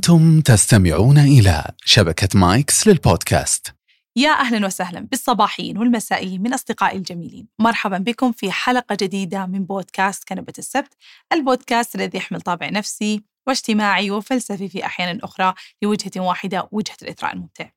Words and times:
أنتم 0.00 0.40
تستمعون 0.40 1.18
إلى 1.18 1.64
شبكة 1.84 2.28
مايكس 2.34 2.88
للبودكاست. 2.88 3.74
يا 4.16 4.30
أهلا 4.30 4.66
وسهلا 4.66 5.00
بالصباحيين 5.00 5.78
والمسائيين 5.78 6.42
من 6.42 6.54
أصدقائي 6.54 6.98
الجميلين. 6.98 7.48
مرحبا 7.58 7.98
بكم 7.98 8.32
في 8.32 8.52
حلقة 8.52 8.96
جديدة 9.00 9.46
من 9.46 9.64
بودكاست 9.64 10.28
كنبة 10.28 10.52
السبت 10.58 10.94
البودكاست 11.32 11.94
الذي 11.94 12.18
يحمل 12.18 12.40
طابع 12.40 12.68
نفسي 12.68 13.24
واجتماعي 13.50 14.10
وفلسفي 14.10 14.68
في 14.68 14.86
أحيان 14.86 15.20
أخرى 15.22 15.54
لوجهة 15.82 16.22
واحدة 16.22 16.68
وجهة 16.72 16.96
الإثراء 17.02 17.32
الممتع. 17.34 17.70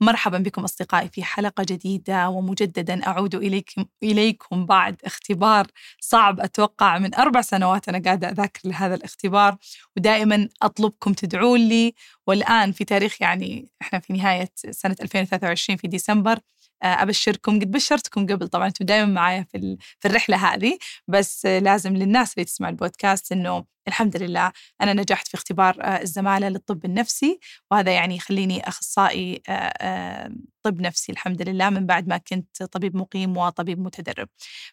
مرحبا 0.00 0.38
بكم 0.38 0.64
أصدقائي 0.64 1.08
في 1.08 1.24
حلقة 1.24 1.64
جديدة 1.68 2.28
ومجددا 2.28 3.06
أعود 3.06 3.34
إليكم, 3.34 3.84
إليكم 4.02 4.66
بعد 4.66 4.96
اختبار 5.04 5.66
صعب 6.00 6.40
أتوقع 6.40 6.98
من 6.98 7.14
أربع 7.14 7.40
سنوات 7.40 7.88
أنا 7.88 8.02
قاعدة 8.04 8.30
أذاكر 8.30 8.60
لهذا 8.64 8.94
الاختبار 8.94 9.56
ودائما 9.96 10.48
أطلبكم 10.62 11.12
تدعون 11.12 11.60
لي. 11.60 11.94
والآن 12.26 12.72
في 12.72 12.84
تاريخ 12.84 13.22
يعني 13.22 13.70
إحنا 13.82 13.98
في 13.98 14.12
نهاية 14.12 14.50
سنة 14.54 14.96
2023 15.02 15.76
في 15.76 15.88
ديسمبر 15.88 16.38
أبشركم 16.82 17.60
قد 17.60 17.70
بشرتكم 17.70 18.26
قبل. 18.26 18.48
طبعا 18.48 18.66
أنتم 18.66 18.84
دائما 18.84 19.12
معايا 19.12 19.46
في 19.52 19.76
في 20.00 20.08
الرحلة 20.08 20.36
هذه 20.36 20.78
بس 21.08 21.46
لازم 21.46 21.96
للناس 21.96 22.34
اللي 22.34 22.44
تسمع 22.44 22.68
البودكاست 22.68 23.32
إنه 23.32 23.64
الحمد 23.88 24.16
لله 24.16 24.52
أنا 24.80 24.92
نجحت 24.92 25.28
في 25.28 25.34
اختبار 25.34 25.76
آه، 25.80 26.02
الزمالة 26.02 26.48
للطب 26.48 26.84
النفسي 26.84 27.40
وهذا 27.70 27.92
يعني 27.92 28.16
يخليني 28.16 28.68
أخصائي 28.68 29.42
آه، 29.48 30.30
طب 30.62 30.80
نفسي 30.80 31.12
الحمد 31.12 31.48
لله 31.48 31.70
من 31.70 31.86
بعد 31.86 32.08
ما 32.08 32.16
كنت 32.16 32.62
طبيب 32.62 32.96
مقيم 32.96 33.36
وطبيب 33.36 33.78
متدرب. 33.80 34.28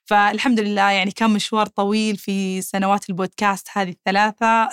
فالحمد 0.05 0.59
لله 0.59 0.91
يعني 0.91 1.11
كان 1.11 1.29
مشوار 1.29 1.67
طويل 1.67 2.17
في 2.17 2.61
سنوات 2.61 3.09
البودكاست 3.09 3.67
هذه 3.73 3.89
الثلاثة 3.89 4.69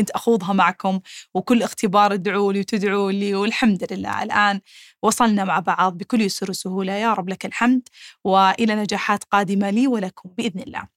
كنت 0.00 0.10
أخوضها 0.10 0.52
معكم 0.52 1.00
وكل 1.34 1.62
اختبار 1.62 2.12
ادعوا 2.14 2.52
لي 2.52 2.60
وتدعوا 2.60 3.12
لي 3.12 3.34
والحمد 3.34 3.92
لله. 3.92 4.22
الآن 4.22 4.60
وصلنا 5.02 5.44
مع 5.44 5.58
بعض 5.58 5.98
بكل 5.98 6.20
يسر 6.20 6.50
وسهولة. 6.50 6.92
يا 6.92 7.12
رب 7.14 7.28
لك 7.28 7.46
الحمد 7.46 7.88
وإلى 8.24 8.74
نجاحات 8.74 9.24
قادمة 9.24 9.70
لي 9.70 9.86
ولكم 9.86 10.30
بإذن 10.38 10.60
الله. 10.60 10.88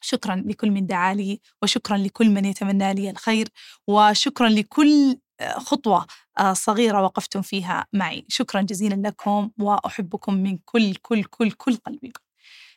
شكرا 0.00 0.36
لكل 0.46 0.70
من 0.70 0.86
دعا 0.86 1.14
لي 1.14 1.40
وشكرا 1.62 1.96
لكل 1.96 2.30
من 2.30 2.44
يتمنى 2.44 2.94
لي 2.94 3.10
الخير 3.10 3.48
وشكرا 3.86 4.48
لكل 4.48 5.18
خطوة 5.56 6.06
صغيرة 6.52 7.02
وقفتم 7.02 7.42
فيها 7.42 7.86
معي. 7.92 8.24
شكرا 8.28 8.62
جزيلا 8.62 9.08
لكم 9.08 9.50
وأحبكم 9.58 10.34
من 10.34 10.58
كل 10.64 10.94
كل 10.94 11.24
كل 11.24 11.50
كل 11.52 11.76
قلبي 11.76 12.12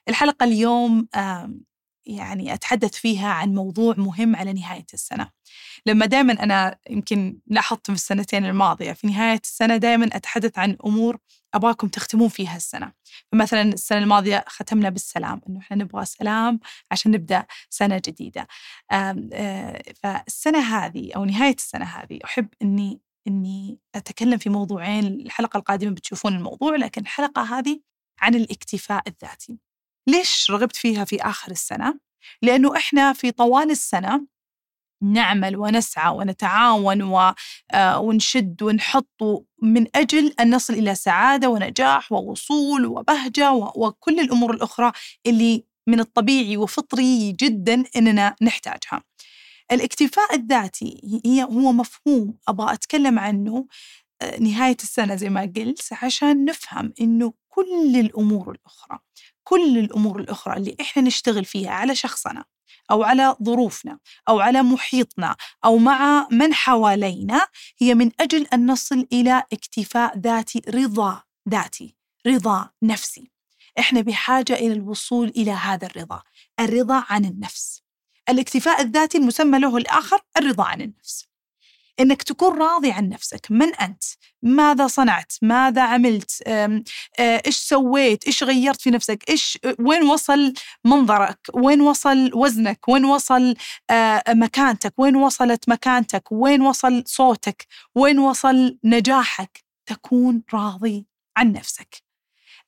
الحلقة 0.09 0.43
اليوم 0.43 1.07
يعني 2.05 2.53
أتحدث 2.53 2.95
فيها 2.95 3.27
عن 3.27 3.53
موضوع 3.53 3.95
مهم 3.97 4.35
على 4.35 4.53
نهاية 4.53 4.85
السنة. 4.93 5.29
لما 5.85 6.05
دائما 6.05 6.43
أنا 6.43 6.77
يمكن 6.89 7.39
لاحظت 7.47 7.87
في 7.87 7.93
السنتين 7.93 8.45
الماضية 8.45 8.91
في 8.93 9.07
نهاية 9.07 9.39
السنة 9.43 9.77
دائما 9.77 10.09
أتحدث 10.13 10.59
عن 10.59 10.77
أمور 10.85 11.17
أباكم 11.53 11.87
تختمون 11.87 12.29
فيها 12.29 12.55
السنة. 12.57 12.91
فمثلا 13.31 13.61
السنة 13.61 13.97
الماضية 13.97 14.43
ختمنا 14.47 14.89
بالسلام 14.89 15.41
إنه 15.49 15.59
إحنا 15.59 15.77
نبغى 15.77 16.05
سلام 16.05 16.59
عشان 16.91 17.11
نبدأ 17.11 17.45
سنة 17.69 18.01
جديدة. 18.05 18.47
آه، 18.91 19.81
فالسنة 20.03 20.59
هذه 20.59 21.11
أو 21.15 21.25
نهاية 21.25 21.55
السنة 21.55 21.85
هذه 21.85 22.19
أحب 22.25 22.47
إني 22.61 23.01
إني 23.27 23.79
أتكلم 23.95 24.37
في 24.37 24.49
موضوعين 24.49 25.05
الحلقة 25.05 25.57
القادمة 25.57 25.91
بتشوفون 25.91 26.35
الموضوع 26.35 26.75
لكن 26.75 27.01
الحلقة 27.01 27.41
هذه 27.59 27.79
عن 28.21 28.35
الاكتفاء 28.35 29.03
الذاتي. 29.07 29.59
ليش 30.07 30.51
رغبت 30.51 30.75
فيها 30.75 31.05
في 31.05 31.21
آخر 31.21 31.51
السنة؟ 31.51 31.99
لأنه 32.41 32.77
إحنا 32.77 33.13
في 33.13 33.31
طوال 33.31 33.71
السنة 33.71 34.27
نعمل 35.03 35.55
ونسعى 35.55 36.15
ونتعاون 36.15 37.01
آه، 37.71 37.99
ونشد 37.99 38.63
ونحط 38.63 39.21
من 39.61 39.87
أجل 39.95 40.33
أن 40.39 40.55
نصل 40.55 40.73
إلى 40.73 40.95
سعادة 40.95 41.49
ونجاح 41.49 42.11
ووصول 42.11 42.85
وبهجة 42.85 43.51
وكل 43.53 44.19
الأمور 44.19 44.53
الأخرى 44.53 44.91
اللي 45.25 45.63
من 45.87 45.99
الطبيعي 45.99 46.57
وفطري 46.57 47.31
جدا 47.31 47.83
أننا 47.95 48.35
نحتاجها 48.41 49.03
الاكتفاء 49.71 50.35
الذاتي 50.35 51.21
هي 51.25 51.43
هو 51.43 51.71
مفهوم 51.71 52.37
أبغى 52.47 52.73
أتكلم 52.73 53.19
عنه 53.19 53.67
آه، 54.21 54.39
نهاية 54.39 54.77
السنة 54.83 55.15
زي 55.15 55.29
ما 55.29 55.51
قلت 55.55 55.93
عشان 56.03 56.45
نفهم 56.45 56.93
أنه 57.01 57.33
كل 57.49 57.95
الأمور 57.99 58.51
الأخرى 58.51 58.99
كل 59.43 59.77
الأمور 59.77 60.19
الأخرى 60.19 60.57
اللي 60.57 60.75
إحنا 60.81 61.03
نشتغل 61.03 61.45
فيها 61.45 61.71
على 61.71 61.95
شخصنا 61.95 62.45
أو 62.91 63.03
على 63.03 63.35
ظروفنا 63.43 63.99
أو 64.29 64.39
على 64.39 64.63
محيطنا 64.63 65.35
أو 65.65 65.77
مع 65.77 66.27
من 66.31 66.53
حوالينا 66.53 67.47
هي 67.81 67.95
من 67.95 68.11
أجل 68.19 68.47
أن 68.53 68.71
نصل 68.71 69.07
إلى 69.13 69.43
اكتفاء 69.53 70.17
ذاتي 70.17 70.61
رضا 70.69 71.23
ذاتي 71.49 71.95
رضا 72.27 72.69
نفسي. 72.81 73.31
إحنا 73.79 74.01
بحاجة 74.01 74.53
إلى 74.53 74.73
الوصول 74.73 75.27
إلى 75.27 75.51
هذا 75.51 75.87
الرضا 75.87 76.23
الرضا 76.59 77.05
عن 77.09 77.25
النفس. 77.25 77.83
الاكتفاء 78.29 78.81
الذاتي 78.81 79.17
المسمى 79.17 79.59
له 79.59 79.77
الآخر 79.77 80.19
الرضا 80.37 80.63
عن 80.63 80.81
النفس. 80.81 81.32
إنك 81.99 82.23
تكون 82.23 82.57
راضي 82.57 82.91
عن 82.91 83.09
نفسك. 83.09 83.47
من 83.49 83.75
أنت؟ 83.75 84.03
ماذا 84.41 84.87
صنعت؟ 84.87 85.33
ماذا 85.41 85.81
عملت؟ 85.81 86.43
آه، 86.47 86.83
إيش 87.19 87.57
سويت؟ 87.57 88.27
إيش 88.27 88.43
غيرت 88.43 88.81
في 88.81 88.89
نفسك؟ 88.89 89.29
إيش 89.29 89.59
وين 89.79 90.03
وصل 90.03 90.53
منظرك؟ 90.85 91.39
وين 91.53 91.81
وصل 91.81 92.31
وزنك؟ 92.33 92.89
وين 92.89 93.05
وصل 93.05 93.55
آه، 93.89 94.23
مكانتك؟ 94.29 94.93
وين 94.97 95.15
وصلت 95.15 95.69
مكانتك؟ 95.69 96.31
وين 96.31 96.61
وصل 96.61 97.03
صوتك؟ 97.05 97.67
وين 97.95 98.19
وصل 98.19 98.77
نجاحك؟ 98.83 99.63
تكون 99.85 100.43
راضي 100.53 101.07
عن 101.37 101.51
نفسك. 101.51 102.03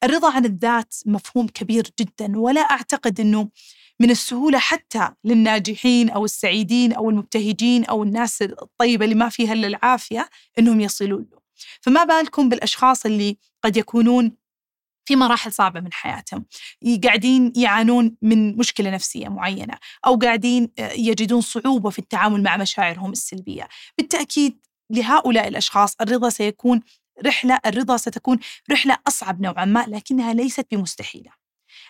الرضا 0.04 0.32
عن 0.32 0.46
الذات 0.46 0.96
مفهوم 1.06 1.48
كبير 1.48 1.92
جدا 2.00 2.40
ولا 2.40 2.62
أعتقد 2.62 3.20
إنه 3.20 3.50
من 4.00 4.12
السهولة 4.12 4.60
حتى 4.60 5.10
للناجحين 5.24 6.10
أو 6.10 6.26
السعيدين 6.26 6.94
أو 6.94 7.10
المبتهجين 7.10 7.86
أو 7.86 8.04
الناس 8.04 8.42
الطيبة 8.42 9.06
اللي 9.06 9.16
ما 9.16 9.30
فيها 9.30 9.54
إلا 9.54 9.68
العافية 9.68 10.30
إنهم 10.60 10.82
يصلون 10.82 11.28
له. 11.32 11.40
فما 11.82 12.04
بالكم 12.04 12.50
بالأشخاص 12.50 13.06
اللي 13.06 13.38
قد 13.64 13.78
يكونون 13.78 14.32
في 15.06 15.16
مراحل 15.16 15.54
صعبة 15.54 15.80
من 15.80 15.94
حياتهم. 15.94 16.46
قاعدين 17.04 17.54
يعانون 17.56 18.16
من 18.22 18.58
مشكلة 18.58 18.90
نفسية 18.90 19.28
معينة 19.28 19.74
أو 20.06 20.16
قاعدين 20.16 20.72
آه، 20.80 20.92
يجدون 20.92 21.42
صعوبة 21.42 21.90
في 21.90 22.00
التعامل 22.00 22.44
مع 22.44 22.58
مشاعرهم 22.58 23.12
السلبية. 23.12 23.68
بالتأكيد 23.98 24.58
لهؤلاء 24.90 25.48
الأشخاص 25.48 25.96
الرضا 26.02 26.30
سيكون 26.30 26.82
رحلة 27.26 27.60
الرضا 27.66 27.98
ستكون 27.98 28.40
رحلة 28.72 28.98
أصعب 29.08 29.42
نوعا 29.42 29.66
ما 29.66 29.86
لكنها 29.88 30.34
ليست 30.34 30.68
بمستحيلة. 30.72 31.45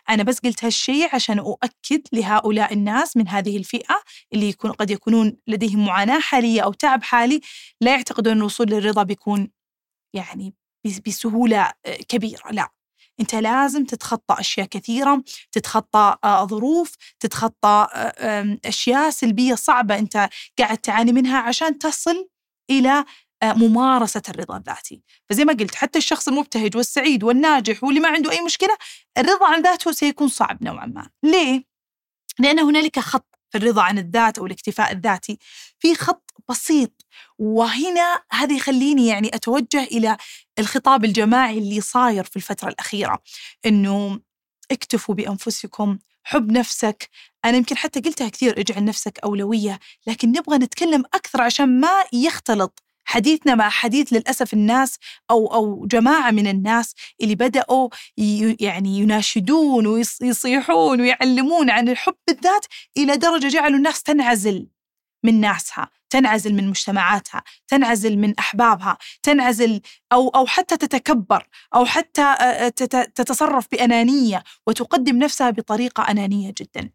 أنا 0.09 0.23
بس 0.23 0.40
قلت 0.40 0.66
هالشيء 0.66 1.16
عشان 1.16 1.40
أؤكد 1.40 2.01
لهؤلاء 2.13 2.73
الناس 2.73 3.18
من 3.18 3.28
هذه 3.28 3.57
الفئة 3.57 4.01
اللي 4.34 4.50
يكون 4.50 4.72
قد 4.72 4.91
يكونون 4.91 5.38
لديهم 5.47 5.85
معاناة 5.85 6.19
حالية 6.19 6.62
أو 6.62 6.73
تعب 6.73 7.03
حالي 7.03 7.41
لا 7.81 7.91
يعتقدون 7.91 8.34
أن 8.34 8.40
الوصول 8.40 8.68
للرضا 8.68 9.03
بيكون 9.03 9.50
يعني 10.13 10.53
بسهولة 11.07 11.62
آه، 11.85 11.96
كبيرة 12.07 12.51
لا. 12.51 12.69
أنت 13.19 13.35
لازم 13.35 13.85
تتخطى 13.85 14.35
أشياء 14.40 14.68
كثيرة 14.68 15.23
تتخطى 15.51 16.17
آه، 16.23 16.46
ظروف 16.46 16.96
تتخطى 17.19 17.88
آه، 17.94 18.57
أشياء 18.66 19.09
سلبية 19.09 19.56
صعبة 19.56 20.00
أنت 20.00 20.29
قاعد 20.59 20.78
تعاني 20.78 21.12
منها 21.12 21.38
عشان 21.38 21.79
تصل 21.79 22.29
إلى 22.69 23.06
ممارسة 23.53 24.22
الرضا 24.29 24.57
الذاتي. 24.57 25.01
فزي 25.29 25.45
ما 25.45 25.53
قلت 25.53 25.75
حتى 25.75 26.00
الشخص 26.00 26.28
المبتهج 26.28 26.78
والسعيد 26.78 27.23
والناجح 27.23 27.83
واللي 27.83 28.00
ما 28.00 28.09
عنده 28.09 28.31
أي 28.31 28.41
مشكلة 28.41 28.78
الرضا 29.17 29.47
عن 29.47 29.61
ذاته 29.61 29.91
سيكون 29.91 30.28
صعب 30.28 30.63
نوعا 30.63 30.85
ما. 30.85 31.09
ليه؟ 31.23 31.63
لأن 32.39 32.59
هنالك 32.59 33.00
خط 33.00 33.35
في 33.50 33.57
الرضا 33.57 33.81
عن 33.81 33.97
الذات 33.97 34.38
أو 34.38 34.45
الاكتفاء 34.45 34.91
الذاتي. 34.91 35.38
في 35.79 35.95
خط 35.95 36.31
بسيط 36.50 37.05
وهنا 37.38 38.23
هذا 38.31 38.55
يخليني 38.55 39.08
يعني 39.08 39.35
أتوجه 39.35 39.84
إلى 39.84 40.17
الخطاب 40.59 41.05
الجماعي 41.05 41.58
اللي 41.58 41.81
صاير 41.81 42.23
في 42.23 42.35
الفترة 42.35 42.70
الأخيرة. 42.70 43.20
إنه 43.66 44.20
اكتفوا 44.72 45.16
بأنفسكم 45.16 45.97
حب 46.23 46.52
نفسك. 46.52 47.09
أنا 47.46 47.58
يمكن 47.58 47.78
حتى 47.78 47.99
قلتها 47.99 48.29
كثير 48.29 48.59
اجعل 48.59 48.85
نفسك 48.85 49.20
أولوية 49.20 49.79
لكن 50.08 50.29
نبغى 50.29 50.58
نتكلم 50.58 51.03
أكثر 51.14 51.41
عشان 51.41 51.79
ما 51.79 52.03
يختلط 52.14 52.84
حديثنا 53.05 53.55
مع 53.55 53.69
حديث 53.69 54.13
للأسف 54.13 54.53
الناس 54.53 54.97
أو 55.31 55.53
أو 55.53 55.85
جماعة 55.87 56.31
من 56.31 56.47
الناس 56.47 56.96
اللي 57.22 57.35
بدأوا 57.35 57.90
يعني 58.59 58.99
يناشدون 58.99 59.87
ويصيحون 59.87 61.02
ويعلمون 61.02 61.69
عن 61.69 61.90
الحب 61.90 62.16
بالذات 62.28 62.66
إلى 62.97 63.17
درجة 63.17 63.47
جعلوا 63.47 63.78
الناس 63.78 64.03
تنعزل 64.03 64.67
من 65.23 65.41
ناسها 65.41 65.90
تنعزل 66.09 66.53
من 66.53 66.69
مجتمعاتها 66.69 67.43
تنعزل 67.67 68.17
من 68.17 68.40
أحبابها 68.40 68.97
تنعزل 69.23 69.81
أو, 70.11 70.29
أو 70.29 70.46
حتى 70.46 70.78
تتكبر 70.78 71.47
أو 71.75 71.85
حتى 71.85 72.35
تتصرف 73.16 73.67
بأنانية 73.72 74.43
وتقدم 74.67 75.17
نفسها 75.17 75.49
بطريقة 75.49 76.03
أنانية 76.11 76.53
جدا. 76.58 76.90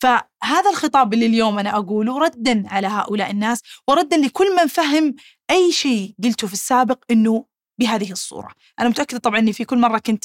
فهذا 0.00 0.70
الخطاب 0.70 1.14
اللي 1.14 1.26
اليوم 1.26 1.58
أنا 1.58 1.76
أقوله 1.76 2.18
ردا 2.18 2.64
على 2.66 2.86
هؤلاء 2.86 3.30
الناس 3.30 3.60
وردا 3.88 4.16
لكل 4.16 4.56
من 4.56 4.66
فهم 4.66 5.14
أي 5.50 5.72
شيء 5.72 6.14
قلته 6.24 6.46
في 6.46 6.52
السابق 6.52 7.04
أنه 7.10 7.44
بهذه 7.80 8.12
الصورة. 8.12 8.48
أنا 8.80 8.88
متأكدة 8.88 9.18
طبعا 9.18 9.38
أني 9.38 9.52
في 9.52 9.64
كل 9.64 9.78
مرة 9.78 9.98
كنت 9.98 10.24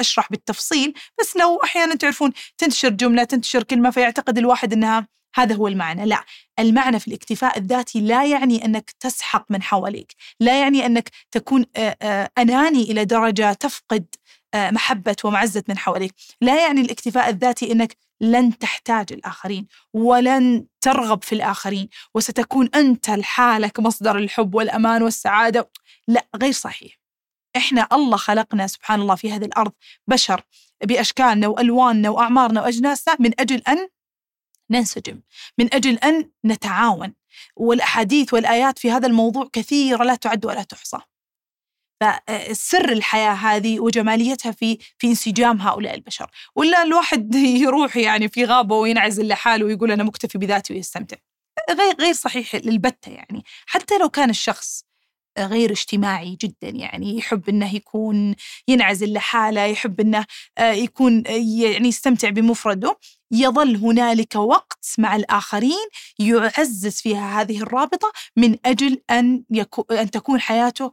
أشرح 0.00 0.30
بالتفصيل 0.30 0.94
بس 1.20 1.36
لو 1.36 1.56
أحيانا 1.64 1.94
تعرفون 1.94 2.32
تنتشر 2.58 2.88
جملة 2.88 3.24
تنتشر 3.24 3.62
كلمة 3.62 3.90
فيعتقد 3.90 4.38
الواحد 4.38 4.72
أنها 4.72 5.08
هذا 5.36 5.54
هو 5.54 5.68
المعنى. 5.68 6.06
لا 6.06 6.24
المعنى 6.58 6.98
في 7.00 7.08
الاكتفاء 7.08 7.58
الذاتي 7.58 8.00
لا 8.00 8.24
يعني 8.26 8.64
أنك 8.64 8.90
تسحق 9.00 9.46
من 9.50 9.62
حواليك 9.62 10.14
لا 10.40 10.60
يعني 10.60 10.86
أنك 10.86 11.10
تكون 11.30 11.66
أناني 12.38 12.82
إلى 12.82 13.04
درجة 13.04 13.52
تفقد 13.52 14.06
محبة 14.54 15.16
ومعزة 15.24 15.64
من 15.68 15.78
حواليك 15.78 16.14
لا 16.40 16.66
يعني 16.66 16.80
الاكتفاء 16.80 17.28
الذاتي 17.28 17.72
أنك 17.72 17.96
لن 18.20 18.58
تحتاج 18.58 19.12
الآخرين 19.12 19.66
ولن 19.92 20.66
ترغب 20.80 21.22
في 21.24 21.34
الآخرين 21.34 21.88
وستكون 22.14 22.68
أنت 22.74 23.10
لحالك 23.10 23.80
مصدر 23.80 24.18
الحب 24.18 24.54
والأمان 24.54 25.02
والسعادة. 25.02 25.70
لا 26.08 26.26
غير 26.36 26.52
صحيح. 26.52 27.00
إحنا 27.56 27.88
الله 27.92 28.16
خلقنا 28.16 28.66
سبحان 28.66 29.00
الله 29.00 29.14
في 29.14 29.32
هذه 29.32 29.44
الأرض 29.44 29.72
بشر 30.06 30.42
بأشكالنا 30.84 31.48
وألواننا 31.48 32.10
وأعمارنا 32.10 32.62
وأجناسنا 32.62 33.16
من 33.20 33.40
أجل 33.40 33.62
أن 33.68 33.88
ننسجم 34.70 35.20
من 35.58 35.74
أجل 35.74 35.98
أن 35.98 36.30
نتعاون. 36.44 37.14
والأحاديث 37.56 38.34
والآيات 38.34 38.78
في 38.78 38.90
هذا 38.90 39.06
الموضوع 39.06 39.48
كثيرة 39.52 40.04
لا 40.04 40.14
تعد 40.14 40.46
ولا 40.46 40.62
تحصى. 40.62 40.98
فسر 42.00 42.92
الحياة 42.92 43.32
هذه 43.32 43.80
وجماليتها 43.80 44.52
في 44.52 44.78
في 44.98 45.06
انسجام 45.06 45.60
هؤلاء 45.60 45.94
البشر. 45.94 46.30
ولا 46.56 46.82
الواحد 46.82 47.34
يروح 47.64 47.96
يعني 47.96 48.28
في 48.28 48.44
غابة 48.44 48.76
وينعزل 48.76 49.28
لحاله 49.28 49.64
ويقول 49.64 49.92
أنا 49.92 50.02
مكتفي 50.04 50.38
بذاتي 50.38 50.74
ويستمتع. 50.74 51.16
غير 51.70 51.94
غير 52.00 52.12
صحيح 52.12 52.54
للبتة 52.54 53.12
يعني. 53.12 53.44
حتى 53.66 53.98
لو 53.98 54.08
كان 54.08 54.30
الشخص 54.30 54.84
غير 55.38 55.70
اجتماعي 55.70 56.36
جدا 56.40 56.68
يعني 56.68 57.16
يحب 57.18 57.48
إنه 57.48 57.74
يكون 57.74 58.34
ينعزل 58.68 59.12
لحاله 59.12 59.64
يحب 59.64 60.00
إنه 60.00 60.26
آه، 60.58 60.72
يكون 60.72 61.22
يعني 61.26 61.88
يستمتع 61.88 62.30
بمفرده 62.30 62.98
يظل 63.30 63.76
هنالك 63.76 64.34
وقت 64.34 64.84
مع 64.98 65.16
الآخرين 65.16 65.88
يعزز 66.18 67.00
فيها 67.00 67.40
هذه 67.40 67.62
الرابطة 67.62 68.12
من 68.36 68.56
أجل 68.64 69.00
أن 69.10 69.44
يكو 69.50 69.82
أن 69.82 70.10
تكون 70.10 70.40
حياته 70.40 70.92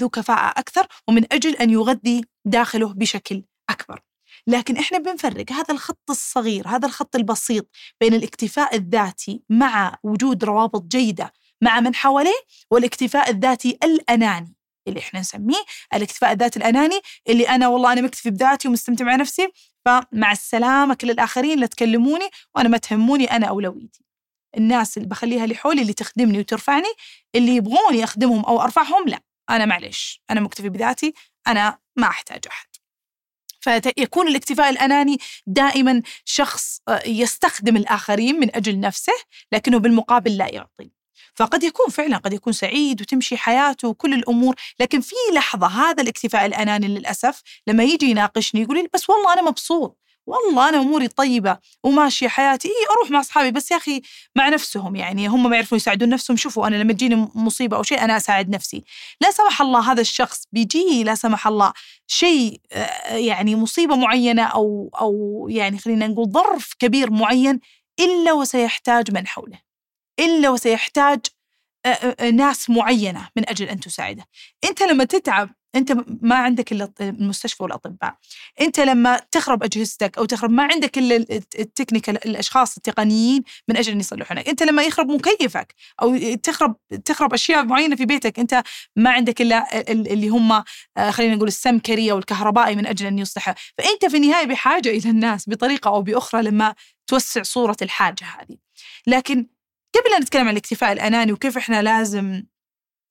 ذو 0.00 0.08
كفاءة 0.08 0.60
أكثر 0.60 0.86
ومن 1.08 1.32
أجل 1.32 1.56
أن 1.56 1.70
يغذي 1.70 2.24
داخله 2.44 2.92
بشكل 2.94 3.42
أكبر. 3.70 4.00
لكن 4.46 4.76
إحنا 4.76 4.98
بنفرق 4.98 5.52
هذا 5.52 5.74
الخط 5.74 6.10
الصغير 6.10 6.68
هذا 6.68 6.86
الخط 6.86 7.16
البسيط 7.16 7.66
بين 8.00 8.14
الاكتفاء 8.14 8.76
الذاتي 8.76 9.42
مع 9.48 9.98
وجود 10.02 10.44
روابط 10.44 10.82
جيدة 10.82 11.32
مع 11.62 11.80
من 11.80 11.94
حواليه 11.94 12.40
والاكتفاء 12.70 13.30
الذاتي 13.30 13.78
الأناني 13.84 14.54
اللي 14.88 15.00
إحنا 15.00 15.20
نسميه 15.20 15.64
الاكتفاء 15.94 16.32
الذاتي 16.32 16.58
الأناني 16.58 17.00
اللي 17.28 17.48
أنا 17.48 17.68
والله 17.68 17.92
أنا 17.92 18.00
مكتفي 18.00 18.30
بذاتي 18.30 18.68
ومستمتع 18.68 19.04
مع 19.04 19.14
نفسي 19.16 19.48
فمع 19.84 20.32
السلامة 20.32 20.94
كل 20.94 21.10
الآخرين 21.10 21.58
لا 21.58 21.66
تكلموني 21.66 22.28
وأنا 22.54 22.68
ما 22.68 22.78
تهموني 22.78 23.24
أنا 23.24 23.46
اولويتي 23.46 24.04
الناس 24.56 24.96
اللي 24.96 25.08
بخليها 25.08 25.46
لحولي 25.46 25.82
اللي 25.82 25.92
تخدمني 25.92 26.38
وترفعني 26.38 26.88
اللي 27.34 27.56
يبغوني 27.56 28.04
أخدمهم 28.04 28.44
أو 28.44 28.62
أرفعهم 28.62 29.08
لا 29.08 29.20
أنا 29.50 29.64
معلش 29.64 30.22
أنا 30.30 30.40
مكتفي 30.40 30.68
بذاتي 30.68 31.14
أنا 31.46 31.78
ما 31.96 32.06
أحتاج 32.06 32.40
أحد. 32.48 32.68
فيكون 33.60 34.28
الاكتفاء 34.28 34.70
الأناني 34.70 35.18
دائما 35.46 36.02
شخص 36.24 36.80
آه، 36.88 37.02
يستخدم 37.06 37.76
الآخرين 37.76 38.40
من 38.40 38.56
أجل 38.56 38.80
نفسه 38.80 39.12
لكنه 39.52 39.78
بالمقابل 39.78 40.36
لا 40.36 40.54
يعطي. 40.54 40.90
فقد 41.34 41.64
يكون 41.64 41.86
فعلا 41.90 42.16
قد 42.16 42.32
يكون 42.32 42.52
سعيد 42.52 43.00
وتمشي 43.00 43.36
حياته 43.36 43.88
وكل 43.88 44.14
الأمور 44.14 44.54
لكن 44.80 45.00
في 45.00 45.14
لحظة 45.34 45.66
هذا 45.66 46.02
الاكتفاء 46.02 46.46
الأناني 46.46 46.88
للأسف 46.88 47.42
لما 47.66 47.84
يجي 47.84 48.06
يناقشني 48.06 48.60
يقول 48.60 48.76
لي 48.76 48.88
بس 48.94 49.10
والله 49.10 49.32
أنا 49.32 49.42
مبسوط 49.42 50.00
والله 50.26 50.68
أنا 50.68 50.78
أموري 50.78 51.08
طيبة 51.08 51.58
وماشية 51.84 52.28
حياتي 52.28 52.68
إيه 52.68 52.96
أروح 52.96 53.10
مع 53.10 53.20
أصحابي 53.20 53.50
بس 53.50 53.70
يا 53.70 53.76
أخي 53.76 54.02
مع 54.36 54.48
نفسهم 54.48 54.96
يعني 54.96 55.26
هم 55.26 55.50
ما 55.50 55.56
يعرفون 55.56 55.76
يساعدون 55.76 56.08
نفسهم 56.08 56.36
شوفوا 56.36 56.66
أنا 56.66 56.76
لما 56.76 56.92
تجيني 56.92 57.28
مصيبة 57.34 57.76
أو 57.76 57.82
شيء 57.82 58.04
أنا 58.04 58.16
أساعد 58.16 58.50
نفسي. 58.50 58.84
لا 59.20 59.30
سمح 59.30 59.62
الله 59.62 59.92
هذا 59.92 60.00
الشخص 60.00 60.44
بيجيه 60.52 61.04
لا 61.04 61.14
سمح 61.14 61.46
الله 61.46 61.72
شيء 62.06 62.60
آه، 62.72 63.14
يعني 63.14 63.56
مصيبة 63.56 63.96
معينة 63.96 64.42
أو 64.42 64.90
أو 65.00 65.46
يعني 65.50 65.78
خلينا 65.78 66.06
نقول 66.06 66.30
ظرف 66.32 66.74
كبير 66.78 67.10
معين 67.10 67.60
إلا 68.00 68.32
وسيحتاج 68.32 69.10
من 69.12 69.26
حوله. 69.26 69.69
إلا 70.20 70.50
وسيحتاج 70.50 71.20
ناس 72.32 72.70
معينة 72.70 73.28
من 73.36 73.48
أجل 73.48 73.68
أن 73.68 73.80
تساعده. 73.80 74.24
أنت 74.64 74.82
لما 74.82 75.04
تتعب 75.04 75.50
أنت 75.74 75.92
ما 76.22 76.34
عندك 76.34 76.72
إلا 76.72 76.92
المستشفى 77.00 77.62
والأطباء. 77.62 78.14
أنت 78.60 78.80
لما 78.80 79.20
تخرب 79.30 79.62
أجهزتك 79.62 80.18
أو 80.18 80.24
تخرب 80.24 80.50
ما 80.50 80.68
عندك 80.72 80.98
إلا 80.98 81.16
التكنيكال 81.58 82.26
الأشخاص 82.26 82.76
التقنيين 82.76 83.42
من 83.68 83.76
أجل 83.76 83.92
أن 83.92 84.00
يصلحونك. 84.00 84.48
أنت 84.48 84.62
لما 84.62 84.82
يخرب 84.82 85.10
مكيفك 85.10 85.74
أو 86.02 86.34
تخرب 86.34 86.76
تخرب 87.04 87.32
أشياء 87.32 87.64
معينة 87.64 87.96
في 87.96 88.06
بيتك 88.06 88.38
أنت 88.38 88.62
ما 88.96 89.10
عندك 89.10 89.40
إلا 89.40 89.90
اللي 89.90 90.28
هم 90.28 90.64
خلينا 91.10 91.34
نقول 91.34 91.48
السمكري 91.48 92.12
أو 92.12 92.18
الكهربائي 92.18 92.76
من 92.76 92.86
أجل 92.86 93.06
أن 93.06 93.18
يصلحها 93.18 93.54
فأنت 93.78 94.06
في 94.06 94.16
النهاية 94.16 94.46
بحاجة 94.46 94.88
إلى 94.88 95.10
الناس 95.10 95.48
بطريقة 95.48 95.88
أو 95.88 96.02
بأخرى 96.02 96.42
لما 96.42 96.74
توسع 97.06 97.42
صورة 97.42 97.76
الحاجة 97.82 98.24
هذه. 98.24 98.56
لكن 99.06 99.46
قبل 99.94 100.14
أن 100.16 100.22
نتكلم 100.22 100.42
عن 100.42 100.52
الاكتفاء 100.52 100.92
الأناني 100.92 101.32
وكيف 101.32 101.56
إحنا 101.56 101.82
لازم 101.82 102.42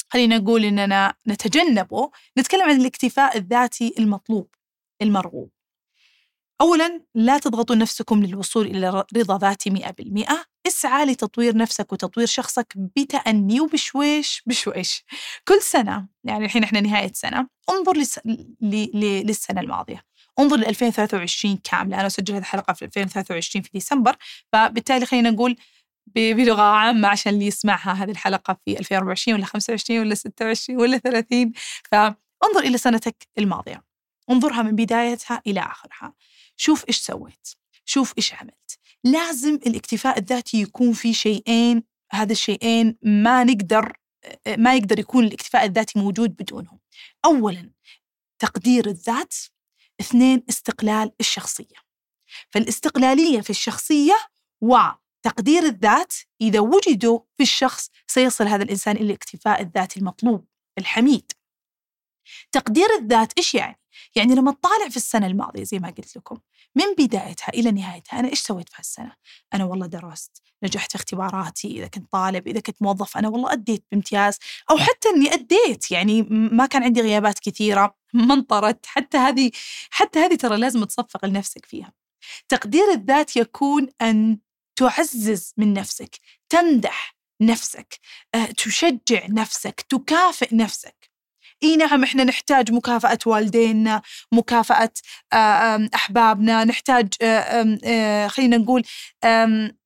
خلينا 0.09 0.37
نقول 0.37 0.65
إننا 0.65 1.13
نتجنبه 1.27 2.11
نتكلم 2.37 2.61
عن 2.69 2.81
الاكتفاء 2.81 3.37
الذاتي 3.37 3.93
المطلوب 3.99 4.49
المرغوب. 5.01 5.51
أولا 6.61 7.01
لا 7.15 7.37
تضغطوا 7.37 7.75
نفسكم 7.75 8.23
للوصول 8.23 8.65
إلى 8.65 9.05
رضا 9.17 9.37
ذاتي 9.37 9.69
مئة 9.69 9.91
بالمئة. 9.91 10.45
اسعى 10.67 11.05
لتطوير 11.05 11.57
نفسك 11.57 11.93
وتطوير 11.93 12.27
شخصك 12.27 12.73
بتأني 12.77 13.61
وبشويش 13.61 14.43
بشويش. 14.45 15.03
كل 15.47 15.61
سنة 15.61 16.07
يعني 16.23 16.45
الحين 16.45 16.63
إحنا 16.63 16.81
نهاية 16.81 17.11
سنة 17.13 17.47
انظر 17.69 17.97
لس... 17.97 18.19
ل... 18.25 18.35
ل... 18.93 19.27
للسنة 19.27 19.61
الماضية. 19.61 20.03
انظر 20.39 20.57
ل 20.57 20.65
2023 20.65 21.57
كاملة. 21.57 21.99
أنا 21.99 22.07
أسجل 22.07 22.33
هذه 22.33 22.41
الحلقة 22.41 22.73
في 22.73 22.85
2023 22.85 23.63
في 23.63 23.69
ديسمبر. 23.73 24.15
فبالتالي 24.53 25.05
خلينا 25.05 25.29
نقول 25.29 25.55
بلغة 26.15 26.61
عامة 26.61 27.07
عشان 27.07 27.33
اللي 27.33 27.45
يسمعها 27.45 27.94
هذه 27.94 28.11
الحلقة 28.11 28.57
في 28.65 28.79
2024 28.79 29.38
ولا 29.38 29.45
25 29.45 30.00
ولا 30.00 30.15
26 30.15 30.81
ولا 30.81 30.97
30 30.97 31.51
فانظر 31.92 32.59
إلى 32.59 32.78
سنتك 32.78 33.28
الماضية. 33.37 33.83
انظرها 34.30 34.61
من 34.61 34.75
بدايتها 34.75 35.42
إلى 35.47 35.59
آخرها. 35.59 36.13
شوف 36.57 36.85
إيش 36.87 36.97
سويت. 36.97 37.47
شوف 37.85 38.13
إيش 38.18 38.33
عملت. 38.33 38.80
لازم 39.04 39.56
الاكتفاء 39.68 40.19
الذاتي 40.19 40.61
يكون 40.61 40.94
في 40.94 41.13
شيئين. 41.13 41.83
هذا 42.11 42.31
الشيئين 42.31 42.97
ما 43.04 43.44
نقدر 43.44 43.94
ما 44.57 44.75
يقدر 44.75 44.99
يكون 44.99 45.23
الاكتفاء 45.23 45.66
الذاتي 45.66 45.99
موجود 45.99 46.35
بدونهم. 46.35 46.80
أولا 47.25 47.71
تقدير 48.39 48.87
الذات. 48.87 49.35
اثنين 50.01 50.44
استقلال 50.49 51.11
الشخصية. 51.19 51.75
فالاستقلالية 52.49 53.42
في 53.42 53.49
الشخصية 53.49 54.18
و 54.61 54.78
تقدير 55.23 55.64
الذات 55.64 56.14
إذا 56.42 56.59
وجدوا 56.59 57.19
في 57.38 57.44
الشخص 57.44 57.90
سيصل 58.07 58.47
هذا 58.47 58.64
الإنسان 58.64 58.95
إلى 58.95 59.06
الاكتفاء 59.06 59.61
الذاتي 59.61 59.99
المطلوب 59.99 60.45
الحميد 60.78 61.31
تقدير 62.52 62.88
الذات 62.99 63.33
إيش 63.38 63.56
يعني؟ 63.56 63.80
يعني 64.16 64.35
لما 64.35 64.52
تطالع 64.52 64.90
في 64.90 64.97
السنة 64.97 65.28
الماضية 65.28 65.64
زي 65.64 65.80
ما 65.80 65.90
قلت 65.90 66.18
لكم 66.18 66.38
من 66.76 66.85
بدايتها 66.97 67.49
إلى 67.49 67.71
نهايتها 67.71 68.19
أنا 68.19 68.28
إيش 68.30 68.40
سويت 68.40 68.69
في 68.69 68.76
هالسنة؟ 68.80 69.11
أنا 69.54 69.66
والله 69.66 69.88
درست 69.88 70.42
نجحت 70.64 70.92
في 70.92 70.95
اختباراتي 70.95 71.68
إذا 71.68 71.88
كنت 71.88 72.11
طالب 72.11 72.47
إذا 72.47 72.59
كنت 72.59 72.81
موظف 72.81 73.18
أنا 73.18 73.28
والله 73.28 73.54
أديت 73.54 73.85
بامتياز 73.92 74.38
أو 74.71 74.78
حتى 74.78 75.09
أني 75.09 75.33
أديت 75.33 75.92
يعني 75.92 76.21
ما 76.31 76.66
كان 76.66 76.83
عندي 76.83 77.02
غيابات 77.02 77.40
كثيرة 77.40 77.95
ما 78.14 78.33
انطرت 78.33 78.85
حتى 78.85 79.18
هذه 79.18 79.52
حتى 79.90 80.19
هذه 80.19 80.35
ترى 80.35 80.57
لازم 80.57 80.83
تصفق 80.83 81.26
لنفسك 81.26 81.66
فيها 81.66 81.94
تقدير 82.49 82.92
الذات 82.92 83.35
يكون 83.38 83.88
أن 84.02 84.40
تعزز 84.80 85.54
من 85.57 85.74
نفسك 85.74 86.16
تمدح 86.50 87.16
نفسك 87.42 88.00
آه، 88.36 88.45
تشجع 88.45 89.28
نفسك 89.30 89.81
تكافئ 89.81 90.56
نفسك. 90.56 91.09
إي 91.64 91.76
نعم 91.76 92.04
إحنا 92.04 92.24
نحتاج 92.24 92.71
مكافأة 92.71 93.19
والدينا، 93.26 94.02
مكافأة 94.31 94.92
آه، 95.33 95.90
أحبابنا، 95.95 96.64
نحتاج 96.64 97.14
آه، 97.21 98.28
خلينا 98.28 98.57
نقول 98.57 98.83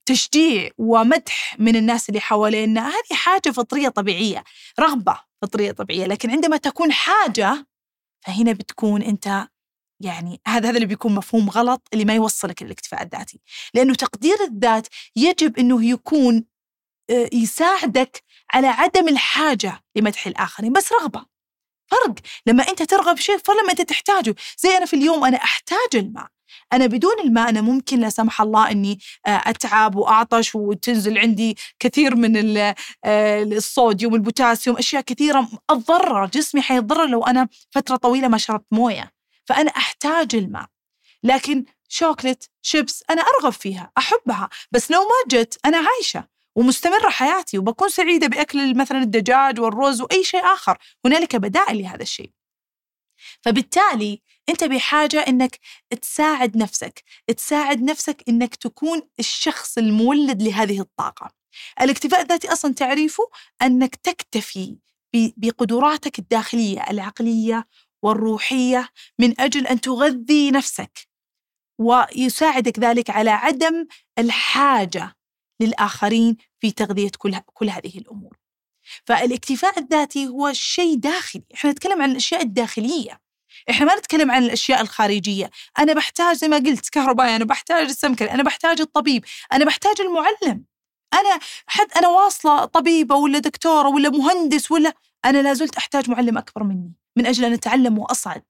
تشجيع 0.05 0.69
ومدح 0.77 1.55
من 1.59 1.75
الناس 1.75 2.09
اللي 2.09 2.19
حوالينا، 2.21 2.87
هذه 2.87 3.17
حاجة 3.17 3.51
فطرية 3.51 3.89
طبيعية، 3.89 4.43
رغبة 4.79 5.19
فطرية 5.41 5.71
طبيعية، 5.71 6.05
لكن 6.05 6.31
عندما 6.31 6.57
تكون 6.57 6.91
حاجة 6.91 7.67
فهنا 8.25 8.51
بتكون 8.51 9.01
أنت 9.01 9.47
يعني 10.03 10.41
هذا 10.47 10.69
هذا 10.69 10.75
اللي 10.75 10.85
بيكون 10.85 11.15
مفهوم 11.15 11.49
غلط 11.49 11.87
اللي 11.93 12.05
ما 12.05 12.15
يوصلك 12.15 12.63
للاكتفاء 12.63 13.03
الذاتي. 13.03 13.41
لأنه 13.73 13.93
تقدير 13.93 14.35
الذات 14.43 14.87
يجب 15.15 15.59
أنه 15.59 15.85
يكون 15.85 16.45
آه، 17.09 17.29
يساعدك 17.33 18.23
على 18.53 18.67
عدم 18.67 19.07
الحاجة 19.07 19.83
لمدح 19.95 20.27
الآخرين 20.27 20.73
بس 20.73 20.91
رغبة. 20.93 21.25
فرق. 21.91 22.15
لما 22.45 22.67
أنت 22.69 22.83
ترغب 22.83 23.17
شيء 23.17 23.37
فرق 23.37 23.61
لما 23.63 23.71
أنت 23.71 23.81
تحتاجه. 23.81 24.35
زي 24.57 24.77
أنا 24.77 24.85
في 24.85 24.95
اليوم 24.95 25.25
أنا 25.25 25.37
أحتاج 25.37 25.95
الماء. 25.95 26.27
أنا 26.73 26.85
بدون 26.85 27.19
الماء 27.23 27.49
أنا 27.49 27.61
ممكن 27.61 27.99
لا 27.99 28.09
سمح 28.09 28.41
الله 28.41 28.71
إني 28.71 28.99
آه، 29.27 29.41
أتعب 29.45 29.95
وأعطش 29.95 30.55
وتنزل 30.55 31.17
عندي 31.17 31.57
كثير 31.79 32.15
من 32.15 32.57
آه، 33.05 33.43
الصوديوم 33.43 34.13
والبوتاسيوم 34.13 34.77
أشياء 34.77 35.01
كثيرة 35.01 35.47
أتضرر 35.69 36.25
جسمي 36.25 36.61
حيتضرر 36.61 37.07
لو 37.07 37.23
أنا 37.23 37.47
فترة 37.71 37.95
طويلة 37.95 38.27
ما 38.27 38.37
شربت 38.37 38.65
موية. 38.71 39.22
فأنا 39.45 39.71
أحتاج 39.71 40.35
الماء. 40.35 40.65
لكن 41.23 41.65
chocolate 41.89 42.49
chips 42.61 43.03
أنا 43.09 43.21
أرغب 43.21 43.53
فيها 43.53 43.91
أحبها. 43.97 44.49
بس 44.71 44.91
لو 44.91 44.99
ما 44.99 45.37
جت 45.37 45.59
أنا 45.65 45.77
عايشة 45.77 46.27
ومستمرة 46.55 47.09
حياتي 47.09 47.57
وبكون 47.57 47.89
سعيدة 47.89 48.27
بأكل 48.27 48.77
مثلا 48.77 48.97
الدجاج 48.97 49.59
والرز 49.59 50.01
وأي 50.01 50.23
شيء 50.23 50.45
آخر. 50.45 50.77
هنالك 51.05 51.35
بدائل 51.35 51.81
لهذا 51.81 52.01
الشيء. 52.01 52.31
فبالتالي 53.41 54.21
أنت 54.49 54.63
بحاجة 54.63 55.19
أنك 55.27 55.59
تساعد 56.01 56.57
نفسك 56.57 57.03
تساعد 57.37 57.81
نفسك 57.83 58.23
أنك 58.29 58.55
تكون 58.55 59.01
الشخص 59.19 59.77
المولد 59.77 60.41
لهذه 60.41 60.79
الطاقة. 60.81 61.31
الاكتفاء 61.81 62.21
الذاتي 62.21 62.51
أصلا 62.53 62.73
تعريفه 62.73 63.23
أنك 63.61 63.95
تكتفي 63.95 64.77
بقدراتك 65.13 66.19
الداخلية 66.19 66.85
العقلية 66.89 67.67
والروحية 68.03 68.89
من 69.19 69.41
أجل 69.41 69.67
أن 69.67 69.81
تغذي 69.81 70.51
نفسك 70.51 71.07
ويساعدك 71.79 72.79
ذلك 72.79 73.09
على 73.09 73.29
عدم 73.29 73.87
الحاجة 74.19 75.15
للآخرين 75.59 76.37
في 76.59 76.71
تغذية 76.71 77.11
كل, 77.17 77.39
كل 77.53 77.69
هذه 77.69 77.97
الأمور. 77.97 78.37
فالاكتفاء 79.05 79.79
الذاتي 79.79 80.27
هو 80.27 80.53
شيء 80.53 80.95
داخلي. 80.95 81.43
إحنا 81.55 81.71
نتكلم 81.71 82.01
عن 82.01 82.11
الأشياء 82.11 82.41
الداخلية. 82.41 83.19
إحنا 83.69 83.85
ما 83.85 83.95
نتكلم 83.95 84.31
عن 84.31 84.43
الأشياء 84.43 84.81
الخارجية. 84.81 85.49
أنا 85.79 85.93
بحتاج 85.93 86.35
زي 86.35 86.47
ما 86.47 86.57
قلت 86.57 86.89
كهربائي 86.89 87.35
أنا 87.35 87.45
بحتاج 87.45 87.85
السمكري 87.89 88.31
أنا 88.31 88.43
بحتاج 88.43 88.81
الطبيب 88.81 89.25
أنا 89.53 89.65
بحتاج 89.65 90.01
المعلم. 90.01 90.65
أنا 91.13 91.39
حد 91.67 91.87
أنا 91.97 92.07
واصلة 92.07 92.65
طبيبة 92.65 93.15
ولا 93.15 93.39
دكتورة 93.39 93.89
ولا 93.89 94.09
مهندس 94.09 94.71
ولا 94.71 94.93
أنا 95.25 95.41
لا 95.41 95.53
زلت 95.53 95.75
أحتاج 95.77 96.09
معلم 96.09 96.37
أكبر 96.37 96.63
مني. 96.63 96.93
من 97.17 97.25
أجل 97.25 97.45
أن 97.45 97.53
اتعلم 97.53 97.99
وأصعد 97.99 98.43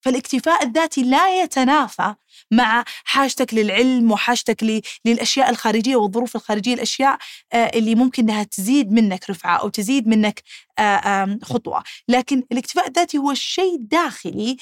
فالاكتفاء 0.00 0.64
الذاتي 0.64 1.02
لا 1.02 1.42
يتنافى 1.42 2.14
مع 2.50 2.84
حاجتك 3.04 3.54
للعلم 3.54 4.12
وحاجتك 4.12 4.82
للأشياء 5.04 5.50
الخارجية 5.50 5.96
والظروف 5.96 6.36
الخارجية 6.36 6.74
الأشياء 6.74 7.18
آه، 7.52 7.70
اللي 7.74 7.94
ممكن 7.94 8.22
إنها 8.22 8.42
تزيد 8.42 8.92
منك 8.92 9.30
رفعة 9.30 9.56
أو 9.56 9.68
تزيد 9.68 10.08
منك 10.08 10.42
آه، 10.78 11.38
خطوة، 11.42 11.82
لكن 12.08 12.42
الاكتفاء 12.52 12.88
الذاتي 12.88 13.18
هو 13.18 13.34
شيء 13.34 13.76
داخلي 13.80 14.56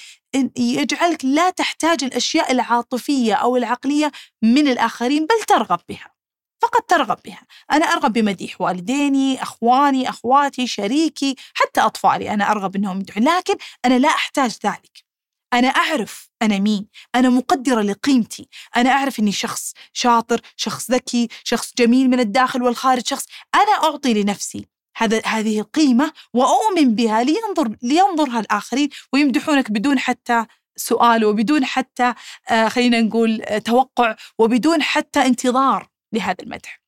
يجعلك 0.57 1.25
لا 1.25 1.51
تحتاج 1.51 2.05
الأشياء 2.05 2.53
العاطفية 2.53 3.35
أو 3.35 3.57
العقلية 3.57 4.13
من 4.43 4.69
الآخرين 4.69 5.27
بل 5.27 5.45
ترغب 5.49 5.81
بها. 5.89 6.18
فقط 6.63 6.91
ترغب 6.91 7.19
بها. 7.25 7.43
أنا 7.73 7.85
أرغب 7.85 8.13
بمديح 8.13 8.61
والديني 8.61 9.43
أخواني 9.43 10.09
أخواتي 10.09 10.67
شريكي 10.67 11.37
حتى 11.55 11.81
أطفالي. 11.81 12.31
أنا 12.35 12.51
أرغب 12.51 12.77
أنهم 12.77 12.97
يمدحون 12.97 13.25
لكن 13.25 13.55
أنا 13.85 13.99
لا 13.99 14.09
أحتاج 14.09 14.57
ذلك. 14.67 15.05
أنا 15.53 15.69
أعرف 15.69 16.29
أنا 16.43 16.59
مين. 16.59 16.87
أنا 17.15 17.29
مقدرة 17.29 17.83
لقيمتي. 17.83 18.49
أنا 18.77 18.91
أعرف 18.91 19.19
أني 19.19 19.33
شخص 19.33 19.73
شاطر 19.93 20.41
شخص 20.57 20.91
ذكي 20.91 21.29
شخص 21.45 21.73
جميل 21.79 22.11
من 22.11 22.21
الداخل 22.21 22.63
والخارج 22.63 23.07
شخص. 23.07 23.27
أنا 23.55 23.73
أعطي 23.85 24.23
لنفسي 24.23 24.69
هذا 24.97 25.23
هذه 25.27 25.61
القيمة 25.61 26.13
وأؤمن 26.35 26.95
بها 26.95 27.23
لينظر 27.23 27.77
لينظرها 27.83 28.41
الآخرين 28.41 28.89
ويمدحونك 29.13 29.71
بدون 29.71 29.99
حتى 29.99 30.47
سؤال 30.77 31.25
وبدون 31.25 31.65
حتى 31.65 32.15
آه 32.51 32.69
خلينا 32.69 33.01
نقول 33.01 33.43
آه 33.43 33.59
توقع 33.59 34.17
وبدون 34.39 34.83
حتى 34.83 35.27
انتظار. 35.27 35.89
لهذا 36.13 36.43
المدح. 36.43 36.83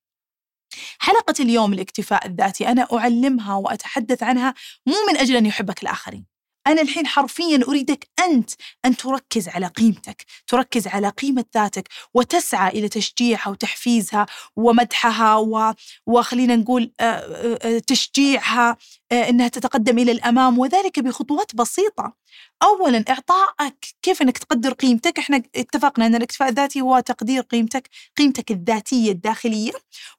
حلقة 0.98 1.34
اليوم 1.40 1.72
الاكتفاء 1.72 2.26
الذاتي 2.26 2.68
أنا 2.68 2.88
أعلمها 2.92 3.54
وأتحدث 3.54 4.22
عنها 4.22 4.54
مو 4.86 4.94
من 5.08 5.16
أجل 5.16 5.36
أن 5.36 5.46
يحبك 5.46 5.82
الآخرين. 5.82 6.29
أنا 6.66 6.82
الحين 6.82 7.06
حرفيا 7.06 7.60
أريدك 7.68 8.08
أنت 8.24 8.50
أن 8.84 8.96
تركز 8.96 9.48
على 9.48 9.66
قيمتك 9.66 10.24
تركز 10.46 10.86
على 10.86 11.08
قيمة 11.08 11.44
ذاتك 11.54 11.88
وتسعى 12.14 12.68
إلى 12.78 12.88
تشجيعها 12.88 13.48
وتحفيزها 13.50 14.26
ومدحها 14.56 15.36
و... 15.36 15.74
وخلينا 16.06 16.56
نقول 16.56 16.92
آه، 17.00 17.04
آه، 17.04 17.58
آه، 17.62 17.78
تشجيعها 17.78 18.76
أنها 19.12 19.48
تتقدم 19.48 19.98
إلى 19.98 20.12
الأمام 20.12 20.58
وذلك 20.58 21.00
بخطوات 21.00 21.56
بسيطة. 21.56 22.14
أولا 22.62 23.04
إعطائك 23.08 23.86
كيف 24.02 24.22
أنك 24.22 24.38
تقدر 24.38 24.72
قيمتك؟ 24.72 25.18
إحنا 25.18 25.42
اتفقنا 25.56 26.06
أن 26.06 26.14
الاكتفاء 26.14 26.48
الذاتي 26.48 26.80
هو 26.80 27.00
تقدير 27.00 27.42
قيمتك 27.42 27.88
قيمتك 28.16 28.50
الذاتية 28.50 29.12
الداخلية 29.12 29.72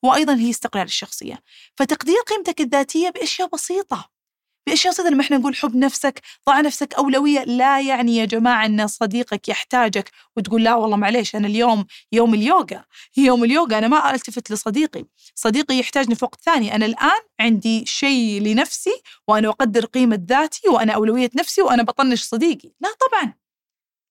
وأيضا 0.03 0.35
هي 0.35 0.49
استقلال 0.49 0.85
الشخصية. 0.85 1.39
فتقدير 1.77 2.17
قيمتك 2.27 2.61
الذاتية 2.61 3.09
بأشياء 3.09 3.49
بسيطة. 3.53 4.20
بأشياء 4.67 4.93
صدق 4.93 5.07
لما 5.09 5.21
إحنا 5.21 5.37
نقول 5.37 5.55
حب 5.55 5.75
نفسك 5.75 6.21
ضع 6.47 6.61
نفسك 6.61 6.93
أولوية 6.93 7.43
لا 7.43 7.81
يعني 7.81 8.17
يا 8.17 8.25
جماعة 8.25 8.65
أن 8.65 8.87
صديقك 8.87 9.49
يحتاجك 9.49 10.11
وتقول 10.37 10.63
لا 10.63 10.75
والله 10.75 10.97
معليش 10.97 11.35
أنا 11.35 11.47
اليوم 11.47 11.85
يوم 12.11 12.33
اليوغا 12.33 12.85
يوم 13.17 13.43
اليوغا 13.43 13.77
أنا 13.77 13.87
ما 13.87 14.13
ألتفت 14.13 14.51
لصديقي 14.51 15.05
صديقي 15.35 15.75
يحتاجني 15.79 16.15
في 16.15 16.25
وقت 16.25 16.41
ثاني 16.41 16.75
أنا 16.75 16.85
الآن 16.85 17.21
عندي 17.39 17.85
شيء 17.85 18.41
لنفسي 18.41 19.01
وأنا 19.27 19.49
أقدر 19.49 19.85
قيمة 19.85 20.19
ذاتي 20.29 20.69
وأنا 20.69 20.93
أولوية 20.93 21.29
نفسي 21.35 21.61
وأنا 21.61 21.83
بطنش 21.83 22.23
صديقي. 22.23 22.71
لا 22.81 22.89
طبعا 22.93 23.33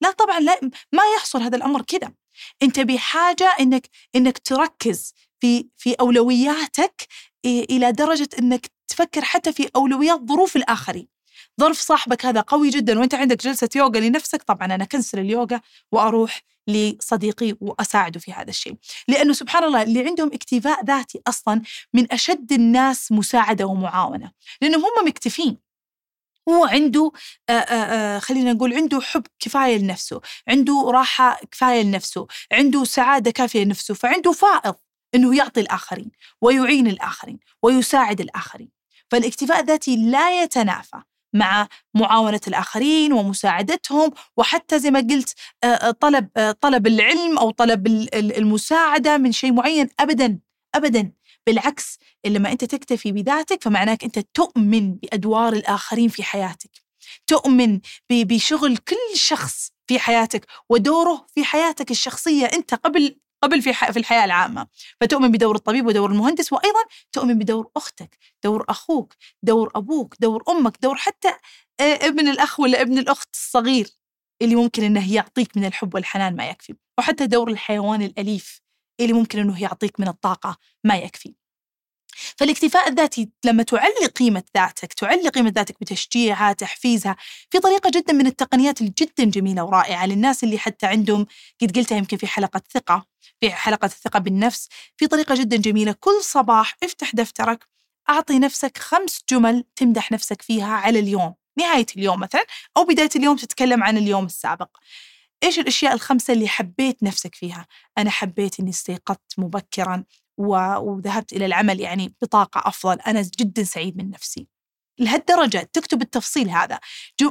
لا 0.02 0.11
طبعا 0.11 0.40
لا 0.40 0.61
ما 0.92 1.02
يحصل 1.16 1.42
هذا 1.42 1.57
الأمر 1.57 1.83
كذا. 1.83 2.12
أنت 2.62 2.80
بحاجة 2.80 3.57
إنك 3.61 3.88
إنك 4.16 4.38
تركز 4.38 5.14
في 5.40 5.69
في 5.76 5.95
أولوياتك 6.00 7.07
إلى 7.47 7.92
درجة 7.92 8.28
إنك 8.38 8.70
تفكر 8.88 9.23
حتى 9.23 9.52
في 9.52 9.70
أولويات 9.76 10.20
ظروف 10.28 10.56
الآخرين. 10.56 11.09
ظرف 11.61 11.80
صاحبك 11.80 12.26
هذا 12.26 12.40
قوي 12.40 12.70
جدا 12.70 12.99
وأنت 12.99 13.14
عندك 13.14 13.42
جلسة 13.42 13.68
يوغا 13.76 14.00
لنفسك 14.00 14.42
طبعا 14.42 14.75
أنا 14.75 14.85
كنسل 14.85 15.18
اليوغا 15.18 15.61
وأروح 15.92 16.42
لصديقي 16.68 17.56
وأساعده 17.61 18.20
في 18.20 18.32
هذا 18.32 18.50
الشيء. 18.50 18.75
لأنه 19.09 19.32
سبحان 19.32 19.64
الله 19.64 19.82
اللي 19.82 20.06
عندهم 20.06 20.30
اكتفاء 20.32 20.85
ذاتي 20.85 21.23
أصلا 21.28 21.62
من 21.94 22.12
أشد 22.12 22.52
الناس 22.52 23.12
مساعدة 23.12 23.66
ومعاونة. 23.66 24.30
لأنهم 24.62 24.80
هم 24.80 25.09
مكتفين. 25.09 25.59
هو 26.49 26.64
عنده 26.64 27.12
آآ 27.49 27.66
آآ 27.68 28.18
خلينا 28.18 28.52
نقول 28.52 28.75
عنده 28.75 29.00
حب 29.00 29.26
كفاية 29.38 29.78
لنفسه 29.78 30.20
عنده 30.49 30.90
راحة 30.90 31.40
كفاية 31.50 31.82
لنفسه 31.82 32.26
عنده 32.52 32.85
سعادة 32.85 33.30
كافية 33.30 33.64
لنفسه 33.64 33.94
فعنده 33.94 34.32
فائض. 34.32 34.75
أنه 35.14 35.36
يعطي 35.36 35.60
الآخرين 35.60 36.10
ويعين 36.40 36.86
الآخرين 36.86 37.38
ويساعد 37.62 38.20
الآخرين. 38.20 38.70
فالاكتفاء 39.10 39.60
الذاتي 39.60 39.96
لا 39.96 40.42
يتنافى 40.42 41.02
مع 41.34 41.68
معاونة 41.94 42.40
الآخرين 42.48 43.12
ومساعدتهم 43.12 44.10
وحتى 44.36 44.78
زي 44.78 44.90
ما 44.90 45.00
قلت 45.00 45.34
طلب 46.00 46.54
طلب 46.60 46.86
العلم 46.86 47.38
أو 47.38 47.50
طلب 47.50 47.86
المساعدة 48.14 49.18
من 49.18 49.32
شيء 49.32 49.52
معين 49.52 49.88
أبدا 50.00 50.38
أبدا. 50.74 51.12
بالعكس 51.46 51.98
لما 52.26 52.52
أنت 52.52 52.64
تكتفي 52.64 53.12
بذاتك 53.12 53.64
فمعناك 53.64 54.04
أنت 54.04 54.18
تؤمن 54.18 54.94
بأدوار 54.94 55.52
الآخرين 55.52 56.08
في 56.08 56.22
حياتك. 56.22 56.70
تؤمن 57.26 57.80
بشغل 58.10 58.76
كل 58.76 59.16
شخص 59.16 59.72
في 59.86 59.98
حياتك 59.98 60.46
ودوره 60.68 61.26
في 61.34 61.44
حياتك 61.44 61.90
الشخصية 61.90 62.46
أنت 62.46 62.74
قبل 62.74 63.16
قبل 63.42 63.62
في 63.62 63.73
في 63.73 63.99
الحياة 63.99 64.25
العامة. 64.25 64.66
فتؤمن 65.00 65.30
بدور 65.30 65.56
الطبيب 65.56 65.87
ودور 65.87 66.11
المهندس 66.11 66.52
وأيضا 66.52 66.80
تؤمن 67.12 67.38
بدور 67.38 67.70
أختك 67.76 68.18
دور 68.44 68.64
أخوك 68.68 69.14
دور 69.42 69.70
أبوك 69.75 70.14
دور 70.20 70.42
أمك 70.49 70.78
دور 70.82 70.97
حتى 70.97 71.28
آه، 71.80 71.94
ابن 72.06 72.28
الأخ 72.28 72.61
ولا 72.61 72.80
ابن 72.82 72.99
الأخت 72.99 73.35
الصغير 73.35 73.88
اللي 74.42 74.54
ممكن 74.56 74.82
إنه 74.85 75.14
يعطيك 75.14 75.56
من 75.56 75.64
الحب 75.64 75.94
والحنان 75.94 76.37
ما 76.37 76.49
يكفي. 76.50 76.75
وحتى 76.99 77.26
دور 77.26 77.50
الحيوان 77.50 78.02
الأليف 78.02 78.61
اللي 79.00 79.12
ممكن 79.12 79.38
إنه 79.38 79.62
يعطيك 79.62 80.00
من 80.00 80.09
الطاقة 80.09 80.56
ما 80.85 80.97
يكفي. 80.97 81.35
فالاكتفاء 82.36 82.88
الذاتي 82.88 83.28
لما 83.44 83.62
تعلي 83.62 84.06
قيمة 84.16 84.42
ذاتك 84.56 84.92
تعلي 84.92 85.28
قيمة 85.28 85.50
ذاتك 85.50 85.76
بتشجيعها 85.80 86.52
تحفيزها 86.52 87.16
في 87.50 87.58
طريقة 87.58 87.90
جدا 87.90 88.12
من 88.12 88.26
التقنيات 88.26 88.80
الجدا 88.80 89.24
جميلة 89.24 89.64
ورائعة 89.64 90.06
للناس 90.06 90.44
اللي 90.44 90.58
حتى 90.58 90.86
عندهم 90.86 91.26
قد 91.62 91.78
قلتها 91.78 91.98
يمكن 91.98 92.16
في 92.16 92.26
حلقة 92.26 92.62
ثقة 92.74 93.06
في 93.40 93.50
حلقة 93.50 93.86
الثقة 93.86 94.18
بالنفس 94.18 94.68
في 94.96 95.06
طريقة 95.06 95.34
جدا 95.34 95.56
جميلة. 95.56 95.92
كل 96.00 96.22
صباح 96.22 96.76
افتح 96.82 97.14
دفترك 97.14 97.68
أعطي 98.10 98.38
نفسك 98.38 98.78
خمس 98.78 99.24
جمل 99.30 99.64
تمدح 99.76 100.12
نفسك 100.12 100.42
فيها 100.42 100.74
على 100.74 100.98
اليوم 100.98 101.34
نهاية 101.58 101.86
اليوم 101.96 102.20
مثلا 102.20 102.44
أو 102.76 102.84
بداية 102.84 103.10
اليوم 103.16 103.36
تتكلم 103.36 103.82
عن 103.82 103.96
اليوم 103.96 104.24
السابق. 104.24 104.68
إيش 105.42 105.58
الأشياء 105.58 105.94
الخمسة 105.94 106.32
اللي 106.32 106.48
حبيت 106.48 107.02
نفسك 107.02 107.34
فيها؟ 107.34 107.66
أنا 107.98 108.10
حبيت 108.10 108.60
أني 108.60 108.70
استيقظت 108.70 109.38
مبكرا. 109.38 110.04
وذهبت 110.40 111.32
إلى 111.32 111.47
العمل 111.47 111.80
يعني 111.80 112.14
بطاقة 112.23 112.68
أفضل. 112.68 113.00
أنا 113.00 113.23
جدا 113.38 113.64
سعيد 113.64 113.97
من 113.97 114.11
نفسي. 114.11 114.49
لهالدرجة 114.99 115.70
تكتب 115.73 116.02
التفصيل 116.02 116.50
هذا. 116.50 116.80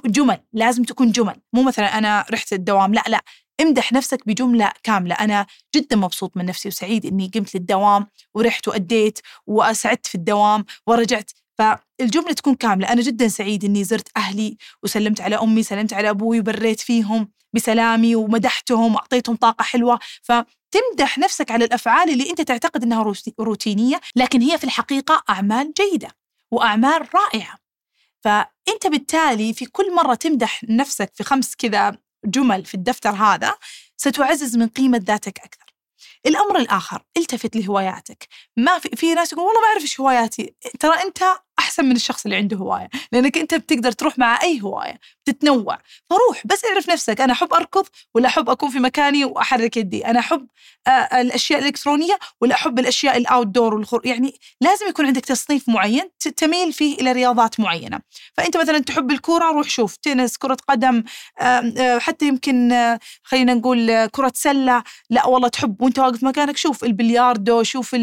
جمل 0.05 0.37
لازم 0.53 0.83
تكون 0.83 1.11
جمل. 1.11 1.35
مو 1.53 1.63
مثلا 1.63 1.97
أنا 1.97 2.25
رحت 2.31 2.53
الدوام 2.53 2.93
لا 2.93 3.03
لا. 3.07 3.21
امدح 3.61 3.93
نفسك 3.93 4.27
بجملة 4.27 4.71
كاملة. 4.83 5.15
أنا 5.15 5.45
جدا 5.75 5.95
مبسوط 5.95 6.37
من 6.37 6.45
نفسي 6.45 6.67
وسعيد 6.69 7.05
إني 7.05 7.31
قمت 7.35 7.55
للدوام 7.55 8.07
ورحت 8.33 8.67
وأديت 8.67 9.19
وأسعدت 9.47 10.07
في 10.07 10.15
الدوام 10.15 10.65
ورجعت 10.87 11.31
فالجملة 11.59 12.33
تكون 12.33 12.55
كاملة. 12.55 12.91
أنا 12.91 13.01
جدا 13.01 13.27
سعيد 13.27 13.65
إني 13.65 13.83
زرت 13.83 14.07
أهلي 14.17 14.57
وسلمت 14.83 15.21
على 15.21 15.35
أمي 15.35 15.63
سلمت 15.63 15.93
على 15.93 16.09
أبوي 16.09 16.39
وبريت 16.39 16.79
فيهم 16.79 17.31
بسلامي 17.53 18.15
ومدحتهم 18.15 18.95
وأعطيتهم 18.95 19.35
طاقة 19.35 19.63
حلوة. 19.63 19.99
فتمدح 20.23 21.17
نفسك 21.17 21.51
على 21.51 21.65
الأفعال 21.65 22.09
اللي 22.09 22.29
أنت 22.29 22.41
تعتقد 22.41 22.83
أنها 22.83 23.13
روتينية 23.39 24.01
لكن 24.15 24.41
هي 24.41 24.57
في 24.57 24.63
الحقيقة 24.63 25.23
أعمال 25.29 25.73
جيدة 25.73 26.09
وأعمال 26.51 27.07
رائعة. 27.15 27.57
فأنت 28.23 28.87
بالتالي 28.87 29.53
في 29.53 29.65
كل 29.65 29.95
مرة 29.95 30.15
تمدح 30.15 30.63
نفسك 30.69 31.11
في 31.15 31.23
خمس 31.23 31.55
كذا 31.55 31.97
جمل 32.25 32.65
في 32.65 32.73
الدفتر 32.73 33.09
هذا 33.09 33.55
ستعزز 33.97 34.57
من 34.57 34.67
قيمة 34.67 34.97
ذاتك 34.97 35.39
أكثر. 35.39 35.69
الأمر 36.25 36.57
الآخر 36.57 37.03
التفت 37.17 37.55
لهواياتك. 37.55 38.27
ما 38.57 38.79
في 38.79 38.89
في 38.95 39.13
ناس 39.13 39.33
يقول 39.33 39.45
والله 39.45 39.61
ما 39.61 39.67
أعرف 39.67 39.81
إيش 39.81 39.99
هواياتي. 39.99 40.55
ترى 40.79 41.03
أنت 41.03 41.23
أحسن 41.69 41.85
من 41.85 41.95
الشخص 41.95 42.25
اللي 42.25 42.35
عنده 42.37 42.57
هواية 42.57 42.89
لأنك 43.11 43.37
أنت 43.37 43.53
بتقدر 43.53 43.91
تروح 43.91 44.19
مع 44.19 44.41
أي 44.43 44.61
هواية 44.61 44.99
تتنوع 45.25 45.77
فروح 46.09 46.47
بس 46.47 46.65
اعرف 46.65 46.89
نفسك 46.89 47.21
أنا 47.21 47.33
أحب 47.33 47.53
أركض 47.53 47.85
ولا 48.15 48.27
أحب 48.27 48.49
أكون 48.49 48.69
في 48.69 48.79
مكاني 48.79 49.25
وأحرك 49.25 49.77
يدي؟ 49.77 50.05
أنا 50.05 50.19
أحب 50.19 50.47
آه، 50.87 51.21
الأشياء 51.21 51.59
الإلكترونية 51.59 52.19
ولا 52.41 52.55
أحب 52.55 52.79
الأشياء 52.79 53.17
ال 53.17 53.47
outdoor 53.47 53.73
والخر؟ 53.73 54.01
يعني 54.05 54.39
لازم 54.61 54.87
يكون 54.87 55.05
عندك 55.05 55.25
تصنيف 55.25 55.69
معين 55.69 56.09
تميل 56.37 56.73
فيه 56.73 56.95
إلى 56.95 57.11
رياضات 57.11 57.59
معينة. 57.59 57.99
فأنت 58.37 58.57
مثلا 58.57 58.79
تحب 58.79 59.11
الكورة 59.11 59.51
روح 59.51 59.69
شوف 59.69 59.95
تنس 59.95 60.37
كرة 60.37 60.57
قدم 60.67 61.03
آه، 61.41 61.97
حتى 61.99 62.27
يمكن 62.27 62.71
آه، 62.71 62.99
خلينا 63.23 63.53
نقول 63.53 64.05
كرة 64.05 64.31
سلة. 64.35 64.83
لا 65.09 65.27
والله 65.27 65.47
تحب 65.47 65.81
وأنت 65.81 65.99
واقف 65.99 66.23
مكانك 66.23 66.57
شوف 66.57 66.83
البلياردو 66.83 67.63
شوف 67.63 67.95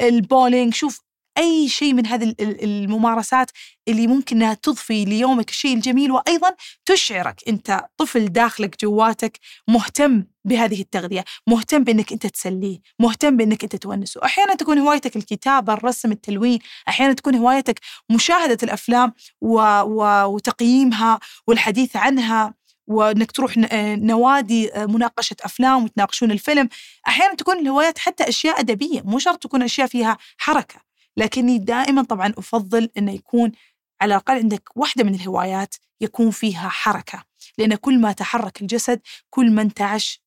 البولينج 0.00 0.74
شوف 0.74 1.03
أي 1.38 1.68
شيء 1.68 1.94
من 1.94 2.06
هذه 2.06 2.34
الممارسات 2.40 3.50
اللي 3.88 4.06
ممكن 4.06 4.36
أنها 4.36 4.54
تضفي 4.54 5.04
ليومك 5.04 5.50
الشيء 5.50 5.74
الجميل 5.74 6.12
وأيضا 6.12 6.50
تشعرك 6.84 7.42
أنت 7.48 7.84
طفل 7.96 8.28
داخلك 8.28 8.80
جواتك 8.82 9.38
مهتم 9.68 10.24
بهذه 10.44 10.80
التغذية 10.80 11.24
مهتم 11.46 11.84
بأنك 11.84 12.12
أنت 12.12 12.26
تسليه 12.26 12.80
مهتم 12.98 13.36
بأنك 13.36 13.62
أنت 13.62 13.76
تونسه. 13.76 14.20
أحيانا 14.24 14.54
تكون 14.54 14.78
هوايتك 14.78 15.16
الكتابة 15.16 15.72
الرسم 15.72 16.12
التلوين 16.12 16.58
أحيانا 16.88 17.12
تكون 17.12 17.34
هوايتك 17.34 17.80
مشاهدة 18.10 18.58
الأفلام 18.62 19.12
و... 19.40 19.60
و... 19.80 20.24
وتقييمها 20.24 21.20
والحديث 21.46 21.96
عنها 21.96 22.54
وأنك 22.86 23.32
تروح 23.32 23.54
نوادي 23.96 24.70
مناقشة 24.76 25.36
أفلام 25.42 25.84
وتناقشون 25.84 26.30
الفيلم. 26.30 26.68
أحيانا 27.08 27.34
تكون 27.34 27.58
الهوايات 27.58 27.98
حتى 27.98 28.28
أشياء 28.28 28.60
أدبية 28.60 29.02
مو 29.02 29.18
شرط 29.18 29.42
تكون 29.42 29.62
أشياء 29.62 29.86
فيها 29.86 30.18
حركة. 30.38 30.93
لكني 31.16 31.58
دائما 31.58 32.02
طبعا 32.02 32.34
أفضل 32.38 32.90
أنه 32.98 33.12
يكون 33.12 33.52
على 34.00 34.14
الأقل 34.14 34.34
عندك 34.34 34.76
واحدة 34.76 35.04
من 35.04 35.14
الهوايات 35.14 35.74
يكون 36.00 36.30
فيها 36.30 36.68
حركة 36.68 37.24
لأن 37.58 37.74
كل 37.74 37.98
ما 37.98 38.12
تحرك 38.12 38.62
الجسد 38.62 39.00
كل 39.30 39.50
ما 39.50 39.62
انتعش 39.62 40.20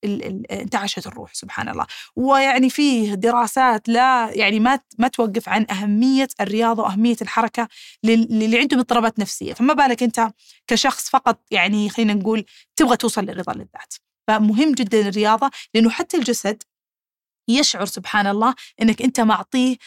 انتعشت 0.51 1.07
الروح 1.07 1.33
سبحان 1.33 1.69
الله. 1.69 1.85
ويعني 2.15 2.69
فيه 2.69 3.13
دراسات 3.13 3.89
لا 3.89 4.31
يعني 4.33 4.59
ما 4.59 4.79
ما 4.97 5.07
توقف 5.07 5.49
عن 5.49 5.65
أهمية 5.71 6.27
الرياضة 6.41 6.83
وأهمية 6.83 7.15
الحركة 7.21 7.67
للي 8.03 8.59
عندهم 8.59 8.79
اضطرابات 8.79 9.19
نفسية. 9.19 9.53
فما 9.53 9.73
بالك 9.73 10.03
أنت 10.03 10.31
كشخص 10.67 11.09
فقط 11.09 11.39
يعني 11.51 11.89
خلينا 11.89 12.13
نقول 12.13 12.45
تبغى 12.75 12.97
توصل 12.97 13.25
للرضا 13.25 13.53
للذات 13.53 13.93
فمهم 14.27 14.71
جدا 14.71 15.07
الرياضة 15.07 15.51
لأنه 15.73 15.89
حتى 15.89 16.17
الجسد 16.17 16.63
يشعر 17.47 17.85
سبحان 17.85 18.27
الله 18.27 18.55
إنك 18.81 19.01
أنت 19.01 19.19
معطيه 19.19 19.77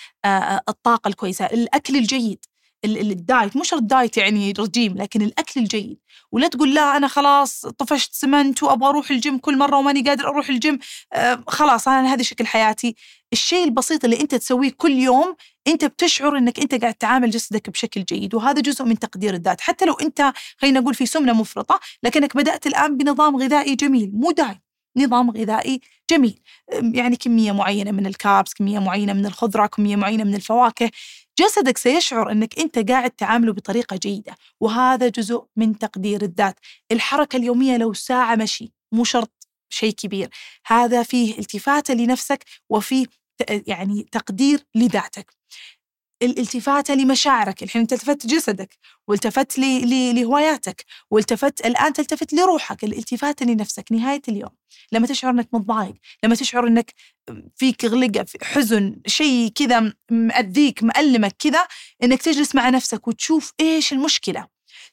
الطاقة 0.68 1.08
الكويسة، 1.08 1.44
الأكل 1.44 1.96
الجيد 1.96 2.44
ال 2.84 2.99
diet 2.99 3.56
مو 3.56 3.62
شرط 3.62 3.82
diet 3.82 4.16
يعني 4.16 4.52
رجيم 4.58 4.96
لكن 4.96 5.22
الأكل 5.22 5.60
الجيد. 5.60 5.98
ولا 6.32 6.48
تقول 6.48 6.74
لا 6.74 6.96
أنا 6.96 7.08
خلاص 7.08 7.66
طفشت 7.66 8.14
سمنت 8.14 8.62
وأبغى 8.62 8.88
أروح 8.88 9.10
الجيم 9.10 9.38
كل 9.38 9.58
مرة 9.58 9.76
وماني 9.76 10.02
قادر 10.02 10.28
أروح 10.28 10.48
الجيم 10.48 10.78
آه 11.12 11.44
خلاص 11.48 11.88
أنا 11.88 12.12
هذا 12.14 12.22
شكل 12.22 12.46
حياتي. 12.46 12.94
الشيء 13.32 13.64
البسيط 13.64 14.04
اللي 14.04 14.20
أنت 14.20 14.34
تسويه 14.34 14.70
كل 14.76 14.90
يوم 14.92 15.36
أنت 15.66 15.84
بتشعر 15.84 16.38
إنك 16.38 16.60
أنت 16.60 16.74
قاعد 16.74 16.94
تعامل 16.94 17.30
جسدك 17.30 17.70
بشكل 17.70 18.04
جيد 18.04 18.34
وهذا 18.34 18.60
جزء 18.60 18.84
من 18.84 18.98
تقدير 18.98 19.34
الذات 19.34 19.60
حتى 19.60 19.84
لو 19.84 19.94
أنت 19.94 20.32
خلينا 20.58 20.80
نقول 20.80 20.94
في 20.94 21.06
سمنة 21.06 21.32
مفرطة 21.32 21.80
لكنك 22.02 22.36
بدأت 22.36 22.66
الآن 22.66 22.96
بنظام 22.96 23.36
غذائي 23.36 23.74
جميل 23.74 24.10
مو 24.14 24.30
diet. 24.30 24.69
نظام 24.96 25.30
غذائي 25.30 25.80
جميل. 26.10 26.40
يعني 26.94 27.16
كمية 27.16 27.52
معينة 27.52 27.90
من 27.90 28.06
ال 28.06 28.14
carbs 28.14 28.54
كمية 28.54 28.78
معينة 28.78 29.12
من 29.12 29.26
الخضرة 29.26 29.66
كمية 29.66 29.96
معينة 29.96 30.24
من 30.24 30.34
الفواكه. 30.34 30.90
جسدك 31.40 31.78
سيشعر 31.78 32.32
أنك 32.32 32.58
أنت 32.58 32.90
قاعد 32.90 33.10
تعامله 33.10 33.52
بطريقة 33.52 33.96
جيدة 33.96 34.36
وهذا 34.60 35.08
جزء 35.08 35.44
من 35.56 35.78
تقدير 35.78 36.22
الذات. 36.22 36.58
الحركة 36.92 37.36
اليومية 37.36 37.76
لو 37.76 37.92
ساعة 37.92 38.36
مشي 38.36 38.72
مو 38.92 39.04
شرط 39.04 39.32
شيء 39.72 39.92
كبير. 39.92 40.28
هذا 40.66 41.02
فيه 41.02 41.38
التفاتة 41.38 41.94
لنفسك 41.94 42.44
وفيه 42.70 43.06
يعني 43.66 44.06
تقدير 44.12 44.60
لذاتك. 44.74 45.32
الالتفاتة 46.22 46.94
لمشاعرك 46.94 47.62
الحين 47.62 47.82
انت 47.82 47.92
التفت 47.92 48.26
جسدك 48.26 48.78
والتفت 49.08 49.58
لهواياتك 49.58 50.84
والتفت 51.10 51.66
الآن 51.66 51.92
تلتفت 51.92 52.32
لروحك 52.32 52.84
الالتفاتة 52.84 53.46
لنفسك 53.46 53.92
نهاية 53.92 54.22
اليوم. 54.28 54.50
لما 54.92 55.06
تشعر 55.06 55.30
أنك 55.30 55.48
متضايق 55.52 55.94
لما 56.24 56.34
تشعر 56.34 56.66
أنك 56.66 56.94
فيك 57.56 57.84
غلقة 57.84 58.24
في 58.24 58.38
حزن 58.44 58.96
شيء 59.06 59.48
كذا 59.54 59.92
مأذيك 60.10 60.82
مألمك 60.82 61.36
كذا 61.38 61.66
أنك 62.02 62.22
تجلس 62.22 62.54
مع 62.54 62.68
نفسك 62.68 63.08
وتشوف 63.08 63.52
إيش 63.60 63.92
المشكلة. 63.92 64.46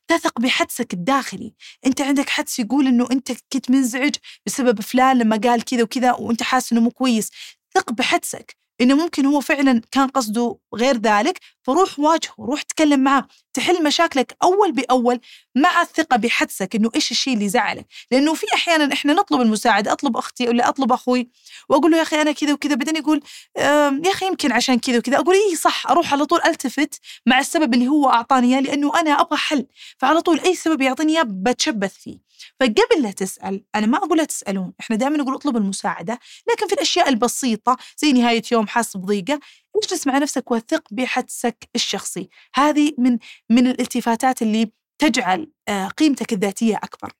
تثق 0.08 0.40
بحدسك 0.40 0.94
الداخلي. 0.94 1.54
أنت 1.86 2.02
عندك 2.02 2.30
حدس 2.30 2.60
يقول 2.60 2.88
إنه 2.88 3.08
أنت 3.12 3.32
كنت 3.54 3.72
منزعج 3.72 4.16
بسبب 4.46 4.82
فلان 4.82 5.18
لما 5.18 5.38
قال 5.44 5.64
كذا 5.66 5.84
وكذا 5.84 6.12
وأنت 6.14 6.44
حاسس 6.44 6.72
إنه 6.72 6.82
مو 6.82 6.92
كويس. 6.92 7.30
ثق 7.74 7.92
بحدسك. 7.92 8.67
إنه 8.82 8.96
ممكن 8.96 9.26
هو 9.26 9.40
فعلا 9.42 9.82
كان 9.92 10.08
قصده 10.08 10.58
غير 10.76 10.98
ذلك 10.98 11.40
فروح 11.64 12.00
واجهه 12.00 12.34
روح 12.40 12.62
تكلم 12.62 13.00
معه 13.00 13.28
تحل 13.54 13.84
مشاكلك 13.84 14.38
أول 14.44 14.72
بأول 14.72 15.20
مع 15.56 15.82
الثقة 15.82 16.18
بحدسك 16.18 16.76
إنه 16.76 16.92
إيش 16.96 17.12
الشيء 17.12 17.34
اللي 17.34 17.50
زعلك. 17.50 17.86
لأنه 18.12 18.34
في 18.34 18.46
أحيانا 18.54 18.94
إحنا 18.94 19.14
نطلب 19.14 19.42
المساعدة 19.42 19.92
أطلب 19.92 20.18
أختي 20.18 20.48
ولا 20.48 20.70
أطلب 20.70 20.92
أخوي 20.92 21.30
وأقول 21.70 21.92
له 21.92 21.98
يا 21.98 22.02
أخي 22.02 22.22
أنا 22.22 22.32
كذا 22.32 22.54
وكذا 22.54 22.76
بعدين 22.76 22.96
يقول 22.96 23.22
يا 23.58 24.12
أخي 24.12 24.26
يمكن 24.28 24.52
عشان 24.52 24.80
كذا 24.80 24.98
وكذا. 24.98 25.18
أقول 25.18 25.36
اي 25.36 25.56
صح 25.56 25.88
أروح 25.92 26.14
على 26.14 26.26
طول 26.26 26.40
ألتفت 26.46 27.00
مع 27.26 27.40
السبب 27.40 27.74
اللي 27.74 27.88
هو 27.88 28.10
أعطاني 28.10 28.54
إياه 28.54 28.62
لأنه 28.62 29.00
أنا 29.00 29.22
أبغى 29.22 29.38
حل 29.38 29.66
فعلى 29.98 30.22
طول 30.22 30.40
أي 30.40 30.56
سبب 30.56 30.82
يعطيني 30.82 31.14
إياه 31.14 31.24
بتشبث 31.28 31.94
فيه. 31.94 32.28
فقبل 32.60 33.02
لا 33.02 33.12
تسأل 33.12 33.64
أنا 33.76 33.88
ما 33.88 33.98
أقول 33.98 34.18
لا 34.18 34.24
تسألون 34.24 34.74
إحنا 34.80 34.96
دائما 34.96 35.18
نقول 35.18 35.36
اطلب 35.36 35.58
المساعدة 35.58 36.20
لكن 36.52 36.68
في 36.68 36.74
الأشياء 36.74 37.10
البسيطة 37.10 37.78
زي 37.98 38.12
نهاية 38.12 38.42
يوم 38.52 38.68
حاسس 38.68 38.98
بضيقة 38.98 39.40
اجلس 39.76 40.08
مع 40.08 40.18
نفسك 40.18 40.52
وثق 40.52 40.84
بحدسك 40.92 41.70
الشخصي. 41.76 42.30
هذه 42.56 42.94
من 42.98 43.18
من 43.50 43.68
الالتفاتات 43.68 44.42
اللي 44.42 44.72
تجعل 45.00 45.52
آه، 45.68 45.88
قيمتك 45.88 46.34
الذاتية 46.34 46.76
أكبر. 46.76 47.12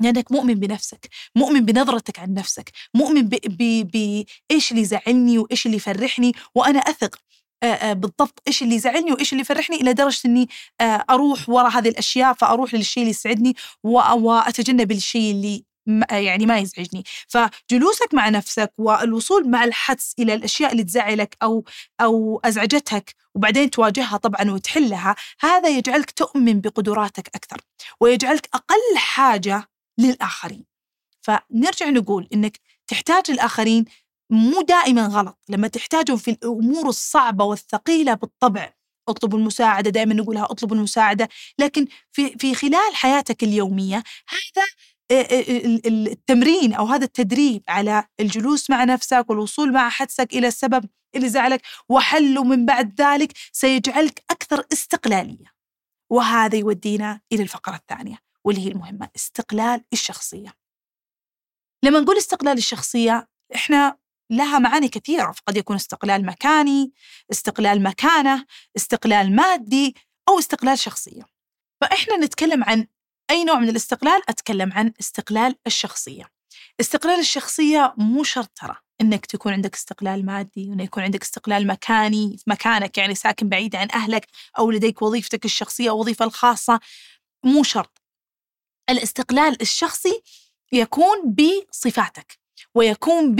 لأنك 0.00 0.32
مؤمن 0.32 0.54
بنفسك 0.54 1.08
مؤمن 1.36 1.60
بنظرتك 1.60 2.18
عن 2.18 2.34
نفسك 2.34 2.70
مؤمن 2.94 3.28
بإيش 3.28 4.70
اللي 4.70 4.82
يزعلني 4.82 5.38
وإيش 5.38 5.66
اللي 5.66 5.76
يفرحني 5.76 6.32
وأنا 6.54 6.78
أثق 6.78 7.18
بالضبط 7.92 8.42
إيش 8.48 8.62
اللي 8.62 8.74
يزعلني 8.74 9.12
وإيش 9.12 9.32
اللي 9.32 9.40
يفرحني 9.42 9.76
إلى 9.76 9.92
درجة 9.92 10.20
إني 10.26 10.48
أروح 10.82 11.48
وراء 11.48 11.70
هذه 11.70 11.88
الأشياء 11.88 12.32
فأروح 12.32 12.74
للشيء 12.74 13.02
اللي 13.02 13.10
يسعدني 13.10 13.56
وأتجنب 13.82 14.92
الشيء 14.92 15.30
اللي 15.30 15.64
يعني 16.10 16.46
ما 16.46 16.58
يزعجني. 16.58 17.04
فجلوسك 17.28 18.14
مع 18.14 18.28
نفسك 18.28 18.72
والوصول 18.78 19.50
مع 19.50 19.64
الحدس 19.64 20.14
إلى 20.18 20.34
الأشياء 20.34 20.72
اللي 20.72 20.84
تزعلك 20.84 21.36
أو 21.42 21.64
أو 22.00 22.40
أزعجتك 22.44 23.14
وبعدين 23.34 23.70
تواجهها 23.70 24.16
طبعا 24.16 24.50
وتحلها 24.50 25.16
هذا 25.40 25.68
يجعلك 25.68 26.10
تؤمن 26.10 26.60
بقدراتك 26.60 27.28
أكثر 27.34 27.60
ويجعلك 28.00 28.48
أقل 28.54 28.96
حاجة 28.96 29.68
للآخرين. 29.98 30.64
فنرجع 31.20 31.88
نقول 31.88 32.28
إنك 32.34 32.60
تحتاج 32.86 33.24
الاخرين 33.30 33.84
مو 34.34 34.60
دائما 34.62 35.06
غلط 35.06 35.38
لما 35.48 35.68
تحتاجهم 35.68 36.16
في 36.16 36.30
الأمور 36.30 36.88
الصعبة 36.88 37.44
والثقيلة 37.44 38.14
بالطبع 38.14 38.72
اطلبوا 39.08 39.38
المساعدة 39.38 39.90
دائما 39.90 40.14
نقولها 40.14 40.44
اطلبوا 40.44 40.76
المساعدة 40.76 41.28
لكن 41.58 41.86
في 42.12 42.38
في 42.38 42.54
خلال 42.54 42.94
حياتك 42.94 43.42
اليومية 43.42 44.02
هذا 44.28 44.64
التمرين 45.86 46.72
أو 46.72 46.86
هذا 46.86 47.04
التدريب 47.04 47.62
على 47.68 48.04
الجلوس 48.20 48.70
مع 48.70 48.84
نفسك 48.84 49.26
والوصول 49.28 49.72
مع 49.72 49.88
حدسك 49.88 50.34
إلى 50.34 50.48
السبب 50.48 50.84
اللي 51.16 51.28
زعلك 51.28 51.62
وحله 51.88 52.44
من 52.44 52.66
بعد 52.66 53.00
ذلك 53.00 53.32
سيجعلك 53.52 54.24
أكثر 54.30 54.64
استقلالية. 54.72 55.54
وهذا 56.10 56.58
يودينا 56.58 57.20
إلى 57.32 57.42
الفقرة 57.42 57.76
الثانية 57.76 58.18
واللي 58.44 58.66
هي 58.66 58.68
المهمة 58.68 59.08
استقلال 59.16 59.84
الشخصية. 59.92 60.54
لما 61.84 62.00
نقول 62.00 62.16
استقلال 62.16 62.58
الشخصية 62.58 63.28
إحنا 63.54 63.98
لها 64.30 64.58
معاني 64.58 64.88
كثيرة 64.88 65.32
فقد 65.32 65.56
يكون 65.56 65.76
استقلال 65.76 66.26
مكاني، 66.26 66.92
استقلال 67.32 67.82
مكانه، 67.82 68.46
استقلال 68.76 69.36
مادي 69.36 69.94
أو 70.28 70.38
استقلال 70.38 70.78
شخصية. 70.78 71.22
فإحنا 71.80 72.16
نتكلم 72.16 72.64
عن 72.64 72.86
أي 73.30 73.44
نوع 73.44 73.58
من 73.58 73.68
الاستقلال؟ 73.68 74.22
أتكلم 74.28 74.72
عن 74.72 74.92
استقلال 75.00 75.54
الشخصية. 75.66 76.24
استقلال 76.80 77.20
الشخصية 77.20 77.94
مو 77.96 78.24
شرط 78.24 78.50
ترى 78.54 78.76
إنك 79.00 79.26
تكون 79.26 79.52
عندك 79.52 79.74
استقلال 79.74 80.26
مادي 80.26 80.70
وإنه 80.70 80.82
يكون 80.82 81.02
عندك 81.02 81.22
استقلال 81.22 81.66
مكاني 81.66 82.36
في 82.38 82.44
مكانك 82.46 82.98
يعني 82.98 83.14
ساكن 83.14 83.48
بعيد 83.48 83.76
عن 83.76 83.88
أهلك 83.94 84.26
أو 84.58 84.70
لديك 84.70 85.02
وظيفتك 85.02 85.44
الشخصية 85.44 85.90
أو 85.90 86.00
وظيفة 86.00 86.24
الخاصة. 86.24 86.80
مو 87.44 87.62
شرط. 87.62 88.02
الاستقلال 88.90 89.62
الشخصي 89.62 90.22
يكون 90.72 91.34
بصفاتك 91.34 92.38
ويكون 92.74 93.34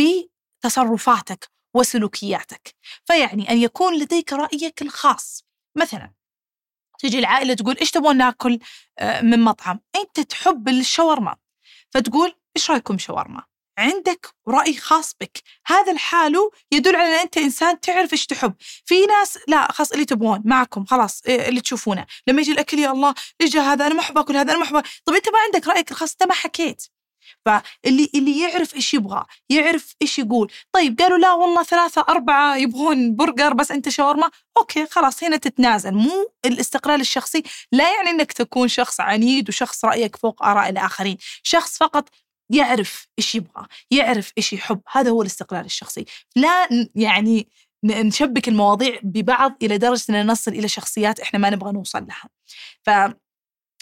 بتصرفاتك 0.65 1.51
وسلوكياتك. 1.75 2.75
فيعني 3.05 3.51
أن 3.51 3.59
يكون 3.59 3.99
لديك 3.99 4.33
رأيك 4.33 4.83
الخاص. 4.83 5.45
مثلا 5.79 6.13
تجي 6.99 7.19
العائلة 7.19 7.55
تقول 7.55 7.77
إيش 7.79 7.91
تبغون 7.91 8.17
ناكل 8.17 8.59
آه، 8.99 9.21
من 9.21 9.41
مطعم؟ 9.41 9.81
أنت 9.97 10.21
تحب 10.21 10.69
الشاورما. 10.69 11.37
فتقول 11.91 12.35
إيش 12.57 12.71
رأيكم 12.71 12.99
شاورما؟ 12.99 13.43
عندك 13.79 14.27
رأي 14.49 14.77
خاص 14.77 15.15
بك. 15.21 15.43
هذا 15.67 15.93
الحاله 15.93 16.51
يدل 16.73 16.97
على 16.97 17.15
أن 17.15 17.21
أنت 17.21 17.39
إنسان 17.39 17.81
تعرف 17.81 18.13
إيش 18.13 18.27
تحب. 18.27 18.55
في 18.61 19.07
ناس 19.07 19.39
لا 19.49 19.73
خلاص 19.73 19.93
اللي 19.93 20.05
تبغون 20.05 20.43
معكم 20.45 20.85
خلاص 20.85 21.23
إيه، 21.27 21.49
اللي 21.49 21.61
تشوفونه. 21.61 22.07
لما 22.27 22.41
يجي 22.41 22.53
الأكل 22.53 22.79
يا 22.79 22.91
الله 22.91 23.15
إيش 23.41 23.57
هذا؟ 23.57 23.87
أنا 23.87 23.95
ما 23.95 24.01
أحب 24.01 24.19
أكل 24.19 24.37
هذا 24.37 24.53
أنا 24.53 24.59
ما 24.59 24.65
أحب 24.65 24.83
طب 25.05 25.15
أنت 25.15 25.29
ما 25.29 25.39
عندك 25.39 25.69
رأيك 25.69 25.91
الخاص 25.91 26.13
أنت 26.13 26.23
ما 26.23 26.35
حكيت. 26.35 26.94
فاللي 27.45 28.11
اللي 28.15 28.41
يعرف 28.41 28.75
إيش 28.75 28.95
يبغى 28.95 29.25
يعرف 29.51 29.95
إيش 30.03 30.19
يقول. 30.19 30.53
طيب 30.73 30.99
قالوا 31.01 31.19
لا 31.19 31.33
والله 31.33 31.63
ثلاثة 31.63 32.05
أربعة 32.09 32.57
يبغون 32.57 33.17
برجر 33.17 33.55
بس 33.55 33.71
أنت 33.71 33.89
شاورما. 33.89 34.31
أوكي 34.57 34.87
خلاص 34.87 35.25
هنا 35.25 35.37
تتنازل. 35.37 35.95
مو 35.95 36.33
الاستقلال 36.45 37.01
الشخصي 37.01 37.43
لا 37.73 37.97
يعني 37.97 38.11
أنك 38.11 38.33
تكون 38.33 38.69
شخص 38.69 39.01
عنيد 39.01 39.49
وشخص 39.49 39.85
رأيك 39.85 40.17
فوق 40.17 40.43
آراء 40.45 40.69
الآخرين. 40.69 41.17
شخص 41.43 41.79
فقط 41.79 42.09
يعرف 42.51 43.09
إيش 43.19 43.35
يبغى 43.35 43.67
يعرف 43.91 44.33
إيش 44.39 44.53
يحب. 44.53 44.81
هذا 44.93 45.11
هو 45.11 45.23
الاستقلال 45.23 45.65
الشخصي. 45.65 46.05
لا 46.37 46.69
يعني 46.95 47.49
نشبك 47.85 48.49
المواضيع 48.49 48.99
ببعض 49.03 49.57
إلى 49.63 49.79
درجة 49.79 50.05
إن 50.11 50.27
نصل 50.27 50.51
إلى 50.53 50.69
شخصيات 50.69 51.21
إحنا 51.21 51.39
ما 51.39 51.51
نبغى 51.51 51.73
نوصل 51.73 52.07
لها. 52.07 52.29
ف 52.83 53.15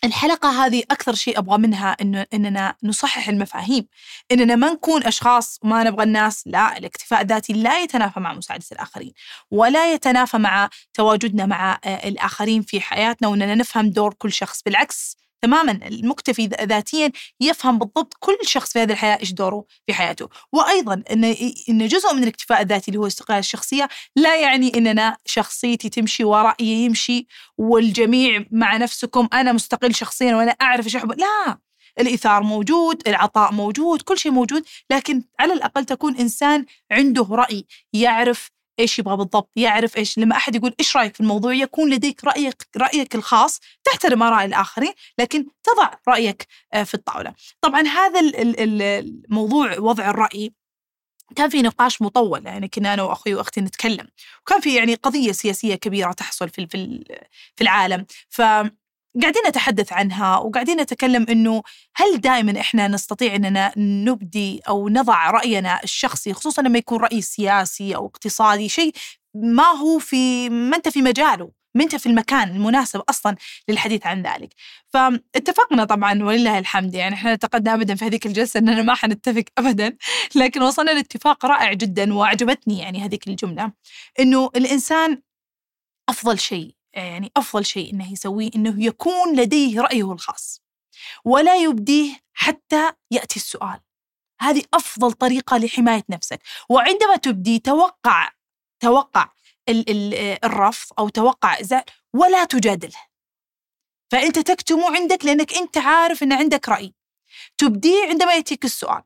الحلقة 0.05 0.67
هذه 0.67 0.83
أكثر 0.91 1.15
شيء 1.15 1.38
أبغى 1.38 1.59
منها 1.59 1.97
إنه 2.01 2.27
إننا 2.35 2.75
نصحح 2.83 3.29
المفاهيم، 3.29 3.87
إننا 4.33 4.57
ما 4.57 4.73
نكون 4.73 5.05
أشخاص 5.05 5.59
ما 5.65 5.85
نبغى 5.85 6.05
الناس، 6.05 6.43
لا 6.47 6.79
الاكتفاء 6.79 7.21
الذاتي 7.21 7.53
لا 7.53 7.83
يتنافى 7.83 8.21
مع 8.21 8.33
مساعدة 8.33 8.65
الآخرين، 8.73 9.12
ولا 9.51 9.93
يتنافى 9.93 10.38
مع 10.38 10.69
تواجدنا 10.95 11.47
مع 11.47 11.79
آه، 11.85 12.09
الآخرين 12.09 12.62
في 12.62 12.81
حياتنا 12.81 13.29
وإننا 13.29 13.55
نفهم 13.55 13.91
دور 13.91 14.15
كل 14.15 14.33
شخص، 14.33 14.62
بالعكس 14.62 15.17
تماما 15.42 15.72
المكتفي 15.72 16.46
ذاتيا 16.46 17.12
يفهم 17.40 17.78
بالضبط 17.78 18.14
كل 18.20 18.38
شخص 18.42 18.72
في 18.72 18.78
هذه 18.78 18.92
الحياة 18.92 19.18
إيش 19.20 19.33
دوره 19.33 19.64
في 19.87 19.94
حياته، 19.94 20.28
وأيضا 20.52 21.02
إن 21.12 21.24
إن 21.68 21.87
جزء 21.87 22.14
من 22.14 22.22
الاكتفاء 22.22 22.62
الذاتي 22.62 22.88
اللي 22.90 23.00
هو 23.00 23.07
استقلال 23.07 23.38
الشخصية 23.38 23.88
لا 24.16 24.40
يعني 24.40 24.72
إننا 24.78 25.16
شخصيتي 25.26 25.88
تمشي 25.88 26.24
ورأيي 26.24 26.85
يمشي 26.85 27.26
والجميع 27.59 28.44
مع 28.50 28.76
نفسكم 28.76 29.28
أنا 29.33 29.52
مستقل 29.52 29.94
شخصيا 29.94 30.37
وأنا 30.37 30.50
أعرف 30.50 30.85
إيش 30.85 30.96
أحب، 30.96 31.12
لا! 31.12 31.59
الإيثار 32.00 32.42
موجود، 32.42 33.09
العطاء 33.09 33.52
موجود، 33.52 34.02
كل 34.02 34.18
شيء 34.18 34.33
موجود، 34.33 34.64
لكن 34.90 35.22
على 35.40 35.52
الأقل 35.52 35.85
تكون 35.85 36.16
إنسان 36.16 36.66
عنده 36.90 37.28
رأي، 37.31 37.64
يعرف 37.92 38.50
إيش 38.79 38.99
يبغى 38.99 39.17
بالضبط 39.17 39.51
يعرف 39.57 39.97
إيش 39.97 40.19
لما 40.19 40.37
أحد 40.37 40.55
يقول 40.55 40.75
إيش 40.81 40.97
رأيك 40.97 41.15
في 41.15 41.21
الموضوع 41.21 41.55
يكون 41.55 41.91
لديك 41.91 42.25
رأيك 42.25 42.69
رأيك 42.77 43.15
الخاص 43.15 43.61
تحترم 43.85 44.23
آراء 44.23 44.45
الآخرين 44.45 44.93
لكن 45.19 45.47
تضع 45.63 45.91
رأيك 46.09 46.47
آه، 46.73 46.83
في 46.83 46.95
الطاولة. 46.95 47.35
طبعا 47.61 47.81
هذا 47.81 48.21
الموضوع 48.21 49.79
وضع 49.79 50.11
الرأي 50.11 50.53
كان 51.37 51.49
في 51.49 51.63
نقاش 51.63 52.03
مطول 52.03 52.47
يعني 52.47 52.69
كنا 52.69 52.95
أنا 52.95 53.03
وأخوي 53.03 53.35
وأختي 53.35 53.61
نتكلم 53.61 54.09
وكان 54.43 54.61
في 54.61 54.75
يعني 54.75 54.95
قضية 54.95 55.33
سياسية 55.33 55.75
كبيرة 55.75 56.13
تحصل 56.13 56.49
في 56.49 56.67
في 57.57 57.61
العالم. 57.61 58.07
ف 58.29 58.43
قاعدين 59.20 59.42
نتحدث 59.48 59.92
عنها 59.92 60.38
وقاعدين 60.38 60.81
نتكلم 60.81 61.27
إنه 61.31 61.62
هل 61.96 62.20
دائما 62.20 62.61
إحنا 62.61 62.88
نستطيع 62.88 63.35
إننا 63.35 63.72
نبدي 63.77 64.61
أو 64.68 64.88
نضع 64.88 65.31
رأينا 65.31 65.83
الشخصي 65.85 66.33
خصوصا 66.33 66.62
لما 66.62 66.79
يكون 66.79 67.01
رأي 67.01 67.20
سياسي 67.20 67.96
أو 67.96 68.07
اقتصادي 68.07 68.68
شيء 68.68 68.92
ما 69.35 69.64
هو 69.64 69.98
في 69.98 70.48
ما 70.48 70.77
أنت 70.77 70.88
في 70.88 71.03
مجاله 71.03 71.62
ما 71.75 71.85
أنت 71.85 71.96
في 71.96 72.07
المكان 72.07 72.48
المناسب 72.48 73.01
أصلا 73.09 73.37
للحديث 73.68 74.07
عن 74.07 74.22
ذلك. 74.22 74.55
فاتفقنا 74.88 75.85
طبعا 75.85 76.22
ولله 76.25 76.59
الحمد 76.59 76.94
يعني 76.94 77.14
إحنا 77.14 77.31
اعتقدنا 77.31 77.75
ابدا 77.75 77.94
في 77.94 78.05
هذيك 78.05 78.27
الجلسة 78.27 78.59
إننا 78.59 78.83
ما 78.83 78.94
حنتفق 78.94 79.44
ابدا 79.59 79.96
لكن 80.37 80.62
وصلنا 80.62 80.90
لاتفاق 80.90 81.46
رائع 81.46 81.72
جدا 81.72 82.14
وأعجبتني 82.14 82.79
يعني 82.79 83.05
هذيك 83.05 83.29
الجملة 83.29 83.72
إنه 84.20 84.51
الإنسان 84.57 85.22
أفضل 86.09 86.38
شيء. 86.38 86.82
يعني 86.94 87.33
أفضل 87.37 87.66
شيء 87.66 87.92
إنه 87.92 88.12
يسويه 88.12 88.50
إنه 88.57 88.85
يكون 88.85 89.37
لديه 89.37 89.81
رأيه 89.81 90.12
الخاص 90.12 90.61
ولا 91.24 91.57
يبديه 91.57 92.20
حتى 92.33 92.92
يأتي 93.11 93.37
السؤال. 93.37 93.81
هذه 94.40 94.62
أفضل 94.74 95.12
طريقة 95.12 95.57
لحماية 95.57 96.05
نفسك. 96.11 96.42
وعندما 96.68 97.16
تبدي 97.16 97.59
توقع 97.59 98.31
توقع 98.81 99.28
الرفض 100.44 100.92
أو 100.98 101.09
توقع 101.09 101.61
إزاء 101.61 101.85
ولا 102.12 102.44
تجادله. 102.44 102.98
فأنت 104.12 104.38
تكتمه 104.38 104.96
عندك 104.96 105.24
لأنك 105.24 105.55
أنت 105.55 105.78
عارف 105.78 106.22
أن 106.22 106.33
عندك 106.33 106.68
رأي. 106.68 106.94
تبديه 107.59 108.09
عندما 108.09 108.33
يأتيك 108.33 108.64
السؤال. 108.64 109.02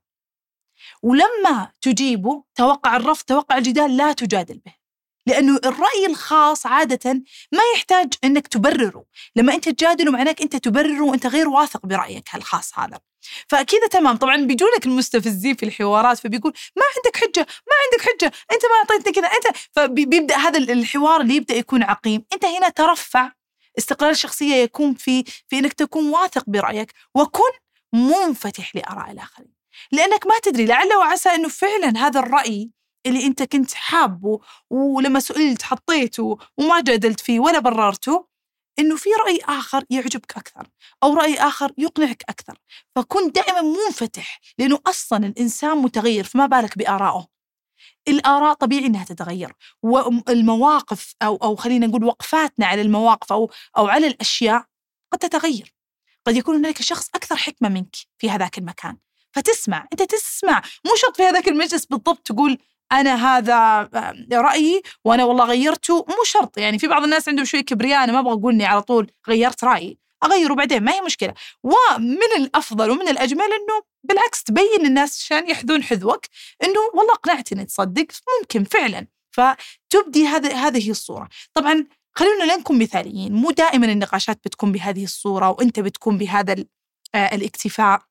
ولما 1.02 1.72
تجيبه 1.80 2.44
توقع 2.54 2.96
الرفض 2.96 3.24
توقع 3.24 3.58
الجدال 3.58 3.96
لا 3.96 4.12
تجادل 4.12 4.58
به. 4.58 4.74
لأنه 5.26 5.56
الرأي 5.64 6.06
الخاص 6.06 6.66
عادة 6.66 7.12
ما 7.52 7.62
يحتاج 7.74 8.14
أنك 8.24 8.46
تبرره. 8.46 9.04
لما 9.36 9.54
أنت 9.54 9.68
تجادله 9.68 10.10
معناك 10.12 10.42
أنت 10.42 10.56
تبرره 10.56 11.02
وأنت 11.02 11.26
غير 11.26 11.48
واثق 11.48 11.86
برأيك 11.86 12.28
الخاص 12.34 12.78
هذا. 12.78 13.00
فكذا 13.48 13.86
تمام. 13.90 14.16
طبعا 14.16 14.36
بيجونك 14.36 14.86
المستفزين 14.86 15.54
في 15.54 15.66
الحوارات 15.66 16.18
فبيقول 16.18 16.52
ما 16.76 16.82
عندك 16.96 17.16
حجة 17.16 17.46
ما 17.46 17.74
عندك 17.84 18.08
حجة 18.08 18.32
أنت 18.52 18.62
ما 18.64 18.76
أعطيتني 18.94 19.12
كذا 19.12 19.26
أنت 19.26 19.56
فبيبدأ 19.72 20.36
هذا 20.36 20.58
الحوار 20.58 21.20
اللي 21.20 21.36
يبدأ 21.36 21.54
يكون 21.54 21.82
عقيم. 21.82 22.24
أنت 22.32 22.44
هنا 22.44 22.68
ترفع. 22.68 23.32
استقلال 23.78 24.10
الشخصية 24.10 24.54
يكون 24.54 24.94
في 24.94 25.24
في 25.48 25.58
إنك 25.58 25.72
تكون 25.72 26.08
واثق 26.10 26.44
برأيك 26.46 26.92
وكن 27.14 27.52
منفتح 27.92 28.76
لآراء 28.76 29.10
الآخرين. 29.10 29.52
لأنك 29.92 30.26
ما 30.26 30.34
تدري 30.42 30.66
لعل 30.66 30.94
وعسى 30.94 31.28
إنه 31.28 31.48
فعلا 31.48 31.98
هذا 31.98 32.20
الرأي 32.20 32.70
اللي 33.06 33.26
أنت 33.26 33.42
كنت 33.42 33.74
حابه 33.74 34.40
ولما 34.70 35.20
سئلت 35.20 35.62
حطيته 35.62 36.38
وما 36.58 36.80
جادلت 36.80 37.20
فيه 37.20 37.40
ولا 37.40 37.58
بررته 37.58 38.26
إنه 38.78 38.96
في 38.96 39.08
رأي 39.26 39.40
آخر 39.44 39.84
يعجبك 39.90 40.36
أكثر 40.36 40.68
أو 41.02 41.14
رأي 41.14 41.34
آخر 41.34 41.72
يقنعك 41.78 42.22
أكثر. 42.28 42.58
فكن 42.96 43.30
دائما 43.30 43.62
منفتح 43.62 44.40
لأنه 44.58 44.78
أصلا 44.86 45.26
الإنسان 45.26 45.78
متغير 45.78 46.24
فما 46.24 46.46
بالك 46.46 46.78
بارائه 46.78 47.26
الآراء 48.08 48.54
طبيعي 48.54 48.86
إنها 48.86 49.04
تتغير 49.04 49.52
والمواقف 49.82 51.14
أو 51.22 51.36
أو 51.36 51.56
خلينا 51.56 51.86
نقول 51.86 52.04
وقفاتنا 52.04 52.66
على 52.66 52.82
المواقف 52.82 53.32
أو 53.32 53.50
أو 53.76 53.86
على 53.86 54.06
الأشياء 54.06 54.64
قد 55.12 55.18
تتغير. 55.18 55.74
قد 56.26 56.36
يكون 56.36 56.56
هناك 56.56 56.82
شخص 56.82 57.08
أكثر 57.14 57.36
حكمة 57.36 57.68
منك 57.68 57.96
في 58.18 58.30
هذاك 58.30 58.58
المكان. 58.58 58.96
فتسمع 59.32 59.88
أنت 59.92 60.02
تسمع 60.02 60.62
مو 60.86 60.96
شرط 60.96 61.16
في 61.16 61.22
هذاك 61.22 61.48
المجلس 61.48 61.86
بالضبط 61.86 62.26
تقول 62.26 62.58
أنا 62.92 63.14
هذا 63.14 63.88
رأيي 64.32 64.82
وأنا 65.04 65.24
والله 65.24 65.44
غيرته 65.44 65.96
مو 66.08 66.24
شرط. 66.24 66.58
يعني 66.58 66.78
في 66.78 66.86
بعض 66.86 67.02
الناس 67.02 67.28
عندهم 67.28 67.44
شوي 67.44 67.62
كبرياء 67.62 68.04
أنا 68.04 68.12
ما 68.12 68.20
أبغى 68.20 68.32
أقول 68.32 68.52
إني 68.54 68.64
على 68.64 68.82
طول 68.82 69.10
غيرت 69.28 69.64
رأيي. 69.64 69.98
أغيره 70.24 70.54
بعدين 70.54 70.84
ما 70.84 70.92
هي 70.92 71.00
مشكلة. 71.00 71.34
ومن 71.62 72.32
الأفضل 72.36 72.90
ومن 72.90 73.08
الأجمل 73.08 73.44
إنه 73.44 73.82
بالعكس 74.04 74.42
تبين 74.44 74.80
للناس 74.82 75.22
عشان 75.22 75.50
يحذون 75.50 75.82
حذوك 75.82 76.26
إنه 76.64 76.80
والله 76.94 77.12
اقنعتني 77.12 77.64
تصدق 77.64 78.06
ممكن 78.40 78.64
فعلا. 78.64 79.06
فتبدي 79.30 80.26
هذا 80.26 80.54
هذه 80.54 80.90
الصورة. 80.90 81.28
طبعا 81.54 81.86
خلونا 82.14 82.44
لا 82.44 82.56
نكون 82.56 82.78
مثاليين. 82.78 83.32
مو 83.32 83.50
دائما 83.50 83.86
النقاشات 83.86 84.38
بتكون 84.44 84.72
بهذه 84.72 85.04
الصورة 85.04 85.50
وأنت 85.50 85.80
بتكون 85.80 86.18
بهذا 86.18 86.56
آه، 87.14 87.34
الاكتفاء. 87.34 88.02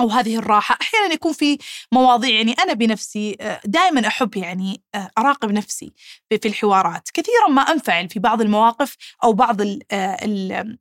أو 0.00 0.08
هذه 0.10 0.36
الراحة. 0.36 0.78
أحيانا 0.80 1.14
يكون 1.14 1.32
في 1.32 1.58
مواضيع 1.92 2.30
يعني 2.30 2.52
أنا 2.52 2.72
بنفسي 2.72 3.36
آه، 3.40 3.60
دائما 3.64 4.06
أحب 4.06 4.36
يعني 4.36 4.82
آه، 4.94 5.10
أراقب 5.18 5.52
نفسي 5.52 5.92
في 6.30 6.48
الحوارات. 6.48 7.08
كثيرا 7.14 7.48
ما 7.48 7.62
أنفعل 7.62 8.08
في 8.08 8.18
بعض 8.18 8.40
المواقف 8.40 8.96
أو 9.24 9.32
بعض 9.32 9.60
آه، 9.60 10.16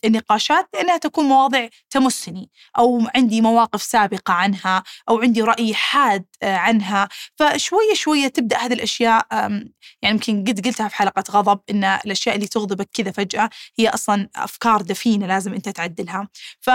النقاشات 0.05 0.69
لأنها 0.73 0.97
تكون 0.97 1.25
مواضيع 1.25 1.69
تمسني 1.89 2.49
أو 2.77 3.07
عندي 3.15 3.41
مواقف 3.41 3.83
سابقة 3.83 4.33
عنها 4.33 4.83
أو 5.09 5.21
عندي 5.21 5.41
رأي 5.41 5.73
حاد 5.73 6.25
عنها. 6.43 7.09
فشوية 7.35 7.93
شوية 7.93 8.27
تبدأ 8.27 8.57
هذه 8.57 8.73
الأشياء 8.73 9.27
يعني 9.31 9.69
يمكن 10.03 10.43
قد 10.43 10.67
قلتها 10.67 10.87
في 10.87 10.95
حلقة 10.95 11.23
غضب 11.31 11.59
إن 11.69 11.83
الأشياء 11.83 12.35
اللي 12.35 12.47
تغضبك 12.47 12.89
كذا 12.93 13.11
فجأة 13.11 13.49
هي 13.79 13.89
أصلا 13.89 14.29
أفكار 14.35 14.81
دفينة 14.81 15.27
لازم 15.27 15.53
أنت 15.53 15.69
تعدلها. 15.69 16.27
ف 16.61 16.69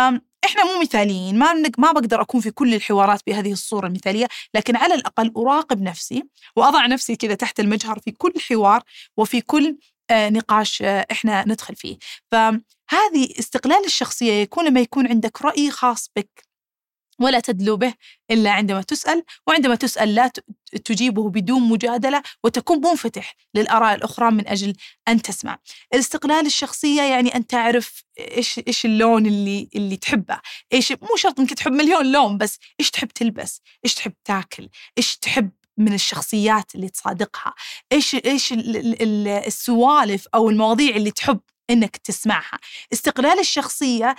إحنا 0.44 0.64
مو 0.64 0.80
مثاليين 0.80 1.38
ما 1.38 1.52
ما 1.78 1.92
بقدر 1.92 2.20
أكون 2.20 2.40
في 2.40 2.50
كل 2.50 2.74
الحوارات 2.74 3.20
بهذه 3.26 3.52
الصورة 3.52 3.86
المثالية 3.86 4.28
لكن 4.54 4.76
على 4.76 4.94
الأقل 4.94 5.32
أراقب 5.36 5.82
نفسي 5.82 6.24
وأضع 6.56 6.86
نفسي 6.86 7.16
كذا 7.16 7.34
تحت 7.34 7.60
المجهر 7.60 7.98
في 7.98 8.10
كل 8.10 8.32
حوار 8.48 8.82
وفي 9.16 9.40
كل 9.40 9.76
آه، 10.10 10.28
نقاش 10.28 10.82
آه، 10.82 11.06
إحنا 11.10 11.44
ندخل 11.48 11.76
فيه. 11.76 11.98
فهذه 12.30 13.34
استقلال 13.38 13.84
الشخصية 13.84 14.32
يكون 14.32 14.64
لما 14.64 14.80
يكون 14.80 15.06
عندك 15.08 15.42
رأي 15.42 15.70
خاص 15.70 16.10
بك. 16.16 16.49
ولا 17.20 17.40
تدلو 17.40 17.76
به 17.76 17.94
إلا 18.30 18.50
عندما 18.50 18.82
تسأل 18.82 19.24
وعندما 19.46 19.74
تسأل 19.74 20.14
لا 20.14 20.30
تجيبه 20.84 21.30
بدون 21.30 21.62
مجادلة 21.62 22.22
وتكون 22.44 22.80
منفتح 22.86 23.36
للآراء 23.54 23.94
الأخرى 23.94 24.30
من 24.30 24.48
أجل 24.48 24.74
أن 25.08 25.22
تسمع. 25.22 25.58
الاستقلال 25.94 26.46
الشخصية 26.46 27.02
يعني 27.02 27.34
أن 27.36 27.46
تعرف 27.46 28.04
إيش 28.18 28.60
إيش 28.68 28.84
اللون 28.84 29.26
اللي 29.26 29.68
اللي 29.74 29.96
تحبه. 29.96 30.40
إيش 30.72 30.92
مو 30.92 31.16
شرط 31.16 31.40
إنك 31.40 31.54
تحب 31.54 31.72
مليون 31.72 32.12
لون 32.12 32.38
بس 32.38 32.58
إيش 32.80 32.90
تحب 32.90 33.08
تلبس؟ 33.08 33.60
إيش 33.84 33.94
تحب 33.94 34.12
تاكل؟ 34.24 34.68
إيش 34.98 35.16
تحب 35.16 35.50
من 35.76 35.94
الشخصيات 35.94 36.74
اللي 36.74 36.88
تصادقها؟ 36.88 37.54
إيش 37.92 38.14
إيش 38.14 38.54
السوالف 39.46 40.28
أو 40.34 40.50
المواضيع 40.50 40.96
اللي 40.96 41.10
تحب 41.10 41.40
إنك 41.70 41.96
تسمعها؟ 41.96 42.58
استقلال 42.92 43.38
الشخصية 43.38 44.16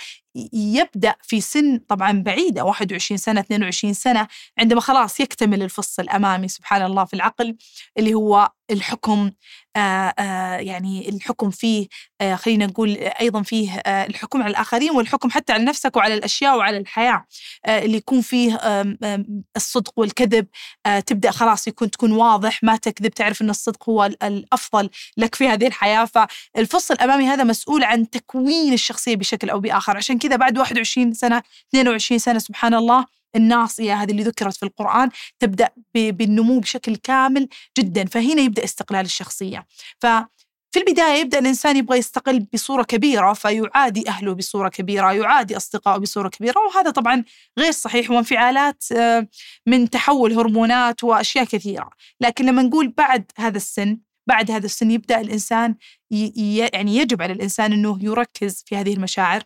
يبدأ 0.54 1.16
في 1.22 1.42
سن 1.42 1.80
طبعا 1.88 2.12
بعيده 2.12 2.64
21 2.64 3.18
سنة 3.18 3.40
22 3.40 3.94
سنة 3.94 4.28
عندما 4.58 4.82
خلاص 4.82 5.20
يكتمل 5.20 5.64
الفص 5.64 6.00
الأمامي 6.00 6.48
سبحان 6.48 6.82
الله 6.82 7.06
في 7.06 7.14
العقل 7.14 7.58
اللي 7.98 8.14
هو 8.14 8.52
الحكم 8.72 9.32
آآ 9.76 10.14
آآ 10.20 10.60
يعني 10.60 11.10
الحكم 11.10 11.50
فيه 11.50 11.88
خلينا 12.36 12.66
نقول 12.66 12.98
أيضا 12.98 13.42
فيه 13.42 13.76
الحكم 13.88 14.44
على 14.44 14.52
الآخرين 14.52 14.92
والحكم 14.92 15.30
حتى 15.30 15.54
على 15.54 15.64
نفسك 15.64 15.96
وعلى 15.98 16.14
الأشياء 16.14 16.58
وعلى 16.58 16.78
الحياة 16.78 17.26
اللي 17.68 17.98
يكون 17.98 18.22
فيه 18.22 18.60
الصدق 19.56 19.94
والكذب 19.96 20.48
تبدأ 21.06 21.32
خلاص 21.32 21.68
يكون 21.68 21.92
تكون 21.92 22.12
واضح 22.12 22.64
ما 22.64 22.76
تكذب 22.76 23.12
تعرف 23.12 23.42
إن 23.42 23.50
الصدق 23.50 23.90
هو 23.90 24.06
الأفضل 24.24 24.90
لك 25.18 25.36
في 25.36 25.48
هذه 25.48 25.68
الحياة 25.68 26.06
فالفص 26.06 26.92
الأمامي 26.92 27.28
هذا 27.28 27.44
مسؤول 27.44 27.84
عن 27.84 28.10
تكوين 28.10 28.74
الشخصية 28.74 29.16
بشكل 29.16 29.50
أو 29.50 29.60
بآخر 29.60 29.98
عشان 29.98 30.18
كذا 30.22 30.36
بعد 30.36 30.58
21 30.58 31.14
سنة 31.14 31.44
22 31.70 32.20
سنة 32.20 32.40
سبحان 32.40 32.74
الله 32.74 33.06
الناصية 33.36 33.94
هذه 33.94 34.12
اللي 34.12 34.24
ذكرت 34.24 34.56
في 34.58 34.64
القرآن 34.64 35.10
تبدأ 35.40 35.70
بالنمو 35.94 36.60
بشكل 36.60 36.96
كامل 36.96 37.48
جدا 37.78 38.06
فهنا 38.06 38.42
يبدأ 38.42 38.64
استقلال 38.64 39.06
الشخصية. 39.06 39.66
ف 40.00 40.06
في 40.74 40.80
البداية 40.80 41.20
يبدأ 41.22 41.40
الإنسان 41.40 41.78
يبغى 41.78 41.98
يستقل 41.98 42.48
بصورة 42.54 42.84
كبيرة 42.84 43.34
فيعادي 43.34 44.10
أهله 44.10 44.34
بصورة 44.34 44.70
كبيرة 44.70 45.14
يعادي 45.14 45.58
أصدقائه 45.58 45.98
بصورة 45.98 46.30
كبيرة 46.30 46.60
وهذا 46.60 46.92
طبعا 46.92 47.24
غير 47.60 47.72
صحيح 47.72 48.12
وانفعالات 48.12 48.84
آه، 48.92 49.28
من 49.68 49.90
تحول 49.90 50.34
هرمونات 50.34 51.04
وأشياء 51.04 51.46
كثيرة. 51.46 51.90
لكن 52.22 52.46
لما 52.46 52.62
نقول 52.62 52.88
بعد 52.98 53.32
هذا 53.38 53.58
السن 53.58 53.98
بعد 54.28 54.52
هذا 54.52 54.66
السن 54.66 54.92
يبدأ 54.92 55.22
الإنسان 55.22 55.76
يعني 56.74 56.98
يجب 56.98 57.22
على 57.22 57.34
الإنسان 57.34 57.74
أنه 57.74 57.98
يركز 58.02 58.64
في 58.66 58.76
هذه 58.76 58.94
المشاعر. 58.94 59.44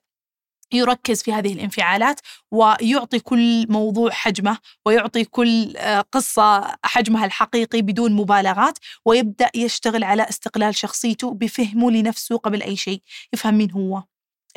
يركز 0.73 1.23
في 1.23 1.33
هذه 1.33 1.53
الانفعالات 1.53 2.19
ويعطي 2.51 3.19
كل 3.19 3.65
موضوع 3.69 4.11
حجمه 4.11 4.57
ويعطي 4.85 5.23
كل 5.25 5.77
آه، 5.77 6.01
قصة 6.01 6.77
حجمها 6.83 7.25
الحقيقي 7.25 7.81
بدون 7.81 8.13
مبالغات 8.13 8.77
ويبدأ 9.05 9.49
يشتغل 9.55 10.03
على 10.03 10.23
استقلال 10.29 10.75
شخصيته 10.75 11.33
بفهمه 11.33 11.91
لنفسه 11.91 12.37
قبل 12.37 12.61
أي 12.61 12.75
شيء. 12.75 13.01
يفهم 13.33 13.57
مين 13.57 13.71
هو 13.71 14.03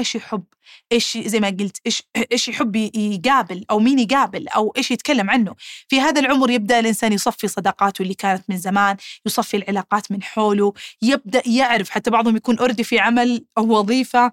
إيش 0.00 0.14
يحب 0.14 0.44
إيش 0.92 1.18
زي 1.18 1.40
ما 1.40 1.48
قلت 1.48 1.76
إيش 1.86 2.02
إيش 2.32 2.48
يحب 2.48 2.76
يقابل 2.76 3.64
أو 3.70 3.78
مين 3.78 3.98
يقابل 3.98 4.48
أو 4.48 4.72
إيش 4.76 4.90
يتكلم 4.90 5.30
عنه. 5.30 5.54
في 5.88 6.00
هذا 6.00 6.20
العمر 6.20 6.50
يبدأ 6.50 6.78
الإنسان 6.78 7.12
يصفي 7.12 7.48
صداقاته 7.48 8.02
اللي 8.02 8.14
كانت 8.14 8.44
من 8.48 8.56
زمان 8.56 8.96
يصفي 9.26 9.56
العلاقات 9.56 10.12
من 10.12 10.22
حوله 10.22 10.72
يبدأ 11.02 11.42
يعرف 11.46 11.90
حتى 11.90 12.10
بعضهم 12.10 12.36
يكون 12.36 12.58
اوريدي 12.58 12.84
في 12.84 12.98
عمل 12.98 13.44
أو 13.58 13.78
وظيفة 13.78 14.32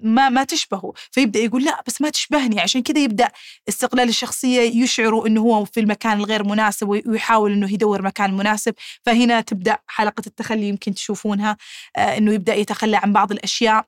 ما 0.00 0.28
ما 0.28 0.44
تشبهه. 0.44 0.92
فيبدأ 1.10 1.40
يقول 1.40 1.64
لا 1.64 1.82
بس 1.86 2.00
ما 2.00 2.10
تشبهني. 2.10 2.60
عشان 2.60 2.82
كذا 2.82 2.98
يبدأ 2.98 3.28
استقلال 3.68 4.08
الشخصية 4.08 4.60
يشعروا 4.82 5.26
إنه 5.26 5.40
هو 5.40 5.64
في 5.64 5.80
المكان 5.80 6.18
الغير 6.18 6.44
مناسب 6.44 6.88
ويحاول 6.88 7.52
إنه 7.52 7.72
يدور 7.72 8.02
مكان 8.02 8.36
مناسب. 8.36 8.74
فهنا 9.02 9.40
تبدأ 9.40 9.78
حلقة 9.86 10.22
التخلي 10.26 10.68
يمكن 10.68 10.94
تشوفونها 10.94 11.56
آه، 11.96 12.18
إنه 12.18 12.32
يبدأ 12.32 12.54
يتخلى 12.54 12.96
عن 12.96 13.12
بعض 13.12 13.32
الأشياء 13.32 13.86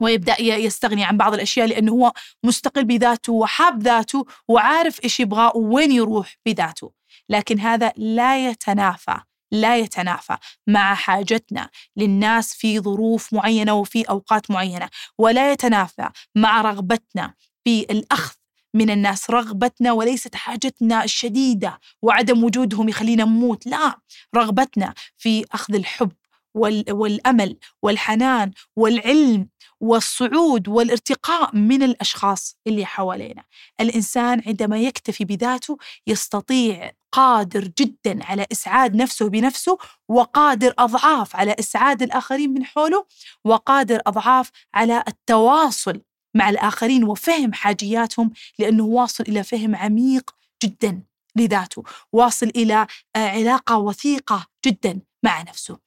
ويبدأ 0.00 0.40
يستغني 0.40 1.04
عن 1.04 1.16
بعض 1.16 1.34
الأشياء 1.34 1.66
لأنه 1.66 1.92
هو 1.92 2.12
مستقل 2.44 2.84
بذاته 2.84 3.32
وحاب 3.32 3.82
ذاته 3.82 4.26
وعارف 4.48 5.04
إيش 5.04 5.20
يبغى 5.20 5.52
وين 5.54 5.92
يروح 5.92 6.36
بذاته. 6.46 6.92
لكن 7.28 7.60
هذا 7.60 7.92
لا 7.96 8.48
يتنافى. 8.48 9.16
لا 9.54 9.76
يتنافى 9.78 10.36
مع 10.66 10.94
حاجتنا. 10.94 11.70
للناس 11.96 12.54
في 12.54 12.80
ظروف 12.80 13.32
معينة 13.34 13.74
وفي 13.74 14.02
أوقات 14.02 14.50
معينة. 14.50 14.88
ولا 15.18 15.52
يتنافى 15.52 16.08
مع 16.34 16.60
رغبتنا 16.60 17.34
في 17.64 17.80
الأخذ 17.80 18.34
من 18.74 18.90
الناس. 18.90 19.30
رغبتنا 19.30 19.92
وليست 19.92 20.34
حاجتنا 20.34 21.04
الشديدة 21.04 21.80
وعدم 22.02 22.44
وجودهم 22.44 22.88
يخلينا 22.88 23.24
نموت. 23.24 23.66
لا 23.66 23.98
رغبتنا 24.36 24.94
في 25.16 25.44
أخذ 25.52 25.74
الحب 25.74 26.12
والأمل 26.54 27.56
والحنان 27.82 28.52
والعلم 28.76 29.48
والصعود 29.80 30.68
والارتقاء 30.68 31.56
من 31.56 31.82
الأشخاص 31.82 32.56
اللي 32.66 32.86
حوالينا. 32.86 33.44
الإنسان 33.80 34.42
عندما 34.46 34.78
يكتفي 34.78 35.24
بذاته 35.24 35.78
يستطيع 36.06 36.92
قادر 37.12 37.70
جدا 37.78 38.24
على 38.24 38.46
إسعاد 38.52 38.96
نفسه 38.96 39.28
بنفسه 39.28 39.78
وقادر 40.08 40.74
أضعاف 40.78 41.36
على 41.36 41.56
إسعاد 41.58 42.02
الآخرين 42.02 42.54
من 42.54 42.64
حوله 42.64 43.04
وقادر 43.44 44.00
أضعاف 44.06 44.50
على 44.74 45.04
التواصل 45.08 46.00
مع 46.34 46.48
الآخرين 46.48 47.04
وفهم 47.04 47.52
حاجياتهم 47.52 48.30
لأنه 48.58 48.84
واصل 48.84 49.24
إلى 49.28 49.44
فهم 49.44 49.76
عميق 49.76 50.30
جدا 50.64 51.02
لذاته، 51.36 51.82
واصل 52.12 52.46
إلى 52.46 52.86
آه، 53.16 53.28
علاقة 53.28 53.78
وثيقة 53.78 54.46
جدا 54.66 55.00
مع 55.22 55.42
نفسه. 55.42 55.78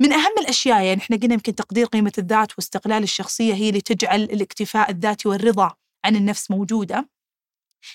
من 0.00 0.12
أهم 0.12 0.32
الأشياء 0.40 0.82
يعني 0.82 1.00
إحنا 1.00 1.16
قلنا 1.16 1.34
يمكن 1.34 1.54
تقدير 1.54 1.86
قيمة 1.86 2.12
الذات 2.18 2.52
واستقلال 2.58 3.02
الشخصية 3.02 3.54
هي 3.54 3.68
اللي 3.68 3.80
تجعل 3.80 4.22
الاكتفاء 4.22 4.90
الذاتي 4.90 5.28
والرضا 5.28 5.74
عن 6.04 6.16
النفس 6.16 6.50
موجودة. 6.50 7.08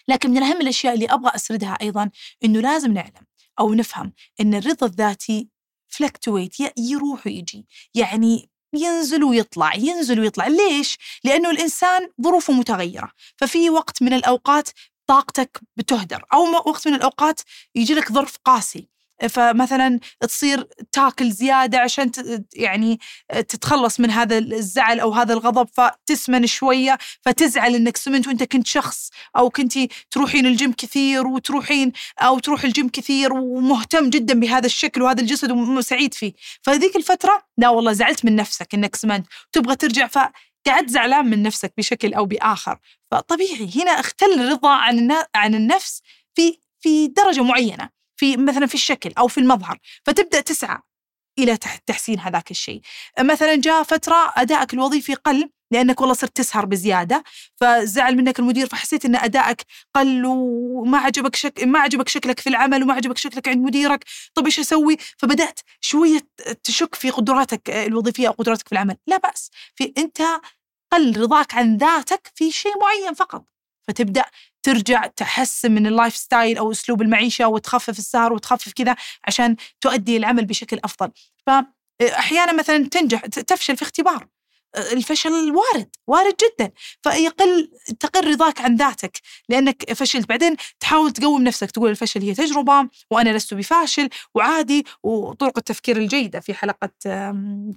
لكن 0.08 0.32
من 0.32 0.44
أهم 0.44 0.62
الأشياء 0.62 0.94
اللي 0.94 1.06
أبغى 1.06 1.32
أسردها 1.36 1.78
أيضا 1.82 2.10
إنه 2.44 2.60
لازم 2.62 2.94
نعلم 2.94 3.26
أو 3.60 3.74
نفهم 3.74 4.14
إن 4.42 4.54
الرضا 4.54 4.88
الذاتي 4.88 5.50
فلكتويت 5.88 6.56
يروح 6.78 7.28
ويجي 7.28 7.68
يعني 7.96 8.50
ينزل 8.74 9.24
ويطلع 9.24 9.76
ينزل 9.76 10.20
ويطلع. 10.20 10.48
ليش؟ 10.48 10.98
لأنه 11.24 11.50
الإنسان 11.52 12.10
ظروفه 12.22 12.54
متغيرة 12.54 13.12
ففي 13.38 13.70
وقت 13.70 14.02
من 14.04 14.14
الأوقات 14.14 14.70
طاقتك 15.08 15.62
بتهدر 15.78 16.26
أو 16.34 16.42
وقت 16.52 16.88
من 16.88 16.94
الأوقات 16.94 17.42
يجي 17.76 17.94
لك 17.94 18.12
ظرف 18.12 18.38
قاسي. 18.46 18.90
فمثلا 19.28 20.00
تصير 20.20 20.68
تاكل 20.92 21.32
زيادة 21.32 21.80
عشان 21.80 22.12
يعني 22.54 23.00
تتخلص 23.30 24.00
من 24.00 24.12
هذا 24.12 24.38
الزعل 24.38 25.00
أو 25.00 25.14
هذا 25.14 25.34
الغضب 25.34 25.68
فتسمن 25.74 26.48
شوية 26.48 26.98
فتزعل 27.22 27.76
إنك 27.76 27.98
سمنت 27.98 28.28
وأنت 28.28 28.44
كنت 28.44 28.68
شخص 28.68 29.10
أو 29.38 29.50
كنتي 29.50 29.90
تروحين 30.12 30.46
الجيم 30.46 30.72
كثير 30.72 31.28
وتروحين 31.28 31.92
أو 32.22 32.40
تروح 32.40 32.64
الجيم 32.64 32.90
كثير 32.90 33.34
ومهتم 33.34 34.10
جدا 34.10 34.40
بهذا 34.40 34.66
الشكل 34.66 35.02
وهذا 35.02 35.22
الجسد 35.22 35.52
وسعيد 35.52 36.14
فيه. 36.14 36.34
فذيك 36.62 36.96
الفترة 36.96 37.44
لا 37.58 37.70
والله 37.70 37.94
زعلت 37.94 38.26
من 38.26 38.36
نفسك 38.36 38.74
إنك 38.74 38.96
سمنت. 38.96 39.28
وتبغى 39.48 39.76
ترجع 39.76 40.08
ف 40.08 40.18
قاعد 40.66 40.88
زعلان 40.88 41.26
من 41.26 41.44
نفسك 41.44 41.74
بشكل 41.78 42.14
أو 42.14 42.26
بآخر. 42.26 42.80
فطبيعي 43.12 43.70
هنا 43.76 43.92
اختل 43.92 44.26
الرضا 44.26 44.70
عن 44.70 45.12
عن 45.36 45.56
النفس 45.56 46.02
في 46.36 46.60
في 46.80 47.08
درجة 47.08 47.44
معينة. 47.44 47.99
في 48.20 48.38
مثلا 48.38 48.66
في 48.66 48.76
الشكل 48.76 49.14
أو 49.18 49.28
في 49.28 49.40
المظهر 49.40 49.78
فتبدأ 50.06 50.42
تسعى 50.42 50.78
إلى 51.40 51.58
تحسين 51.86 52.20
هذاك 52.20 52.52
الشيء. 52.52 52.82
مثلا 53.20 53.56
جاء 53.56 53.84
فترة 53.84 54.34
أدائك 54.38 54.74
الوظيفي 54.74 55.14
قل 55.14 55.50
لأنك 55.72 56.02
والله 56.02 56.14
صرت 56.16 56.38
تسهر 56.38 56.66
بزيادة 56.66 57.24
فزعل 57.56 58.16
منك 58.18 58.40
المدير 58.40 58.68
فحسيت 58.68 59.06
إن 59.06 59.16
أدائك 59.16 59.66
قل 59.96 60.26
وما 60.26 60.98
عجبك 60.98 61.36
شك 61.36 61.64
ما 61.64 61.80
عجبك 61.80 62.10
شكلك 62.10 62.40
في 62.40 62.50
العمل 62.50 62.84
وما 62.84 62.94
عجبك 62.94 63.18
شكلك 63.18 63.48
عند 63.48 63.58
مديرك. 63.66 64.06
طب 64.36 64.46
إيش 64.46 64.60
أسوي؟ 64.60 64.98
فبدأت 65.18 65.60
شوية 65.82 66.28
تشك 66.64 66.96
في 66.96 67.10
قدراتك 67.10 67.70
الوظيفية 67.70 68.28
أو 68.28 68.34
قدراتك 68.34 68.68
في 68.68 68.72
العمل. 68.74 68.98
لا 69.08 69.18
بأس 69.18 69.52
في 69.76 69.94
أنت 69.98 70.22
قل 70.92 71.22
رضاك 71.22 71.56
عن 71.56 71.78
ذاتك 71.78 72.32
في 72.36 72.52
شيء 72.52 72.74
معين 72.82 73.14
فقط. 73.14 73.46
فتبدأ 73.88 74.26
ترجع 74.64 75.06
تحسن 75.08 75.72
من 75.72 75.88
ال 75.88 76.16
lifestyle 76.16 76.58
أو 76.58 76.72
أسلوب 76.72 77.02
المعيشة 77.02 77.48
وتخفف 77.48 78.00
السهر 78.00 78.34
وتخفف 78.34 78.74
كذا 78.74 78.96
عشان 79.28 79.56
تؤدي 79.82 80.18
العمل 80.18 80.46
بشكل 80.46 80.80
أفضل. 80.84 81.12
فأحيانا 81.48 82.54
مثلا 82.54 82.88
تنجح 82.90 83.26
تفشل 83.26 83.78
في 83.78 83.82
اختبار. 83.82 84.28
الفشل 84.78 85.32
وارد 85.56 85.90
وارد 86.08 86.36
جدا. 86.44 86.72
فيقل 87.04 87.72
تقل 88.00 88.32
رضاك 88.32 88.62
عن 88.62 88.76
ذاتك 88.76 89.20
لأنك 89.50 89.94
فشلت. 89.94 90.30
بعدين 90.30 90.56
تحاول 90.80 91.12
تقوم 91.12 91.44
نفسك 91.44 91.72
تقول 91.72 91.90
الفشل 91.90 92.22
هي 92.22 92.34
تجربة 92.34 92.90
وأنا 93.12 93.30
لست 93.30 93.54
بفاشل 93.54 94.10
وعادي 94.36 94.86
وطرق 95.04 95.58
التفكير 95.58 95.98
الجيدة. 95.98 96.40
في 96.40 96.54
حلقة 96.54 96.90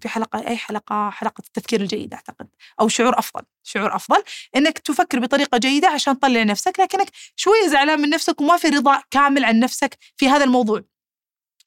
في 0.00 0.08
حلقة 0.08 0.46
أي 0.48 0.56
حلقة؟ 0.56 1.10
حلقة 1.10 1.42
التفكير 1.46 1.80
الجيد 1.80 2.14
أعتقد. 2.14 2.48
أو 2.80 2.88
شعور 2.88 3.18
أفضل. 3.18 3.42
شعور 3.62 3.96
أفضل 3.96 4.22
إنك 4.56 4.78
تفكر 4.78 5.18
بطريقة 5.20 5.58
جيدة 5.58 5.88
عشان 5.88 6.18
تطلع 6.18 6.42
نفسك 6.42 6.80
لكنك 6.80 7.10
شوية 7.36 7.66
زعلان 7.68 8.00
من 8.00 8.10
نفسك 8.10 8.40
وما 8.40 8.56
في 8.56 8.68
رضا 8.68 9.02
كامل 9.10 9.44
عن 9.44 9.58
نفسك 9.60 9.98
في 10.16 10.28
هذا 10.28 10.44
الموضوع. 10.44 10.82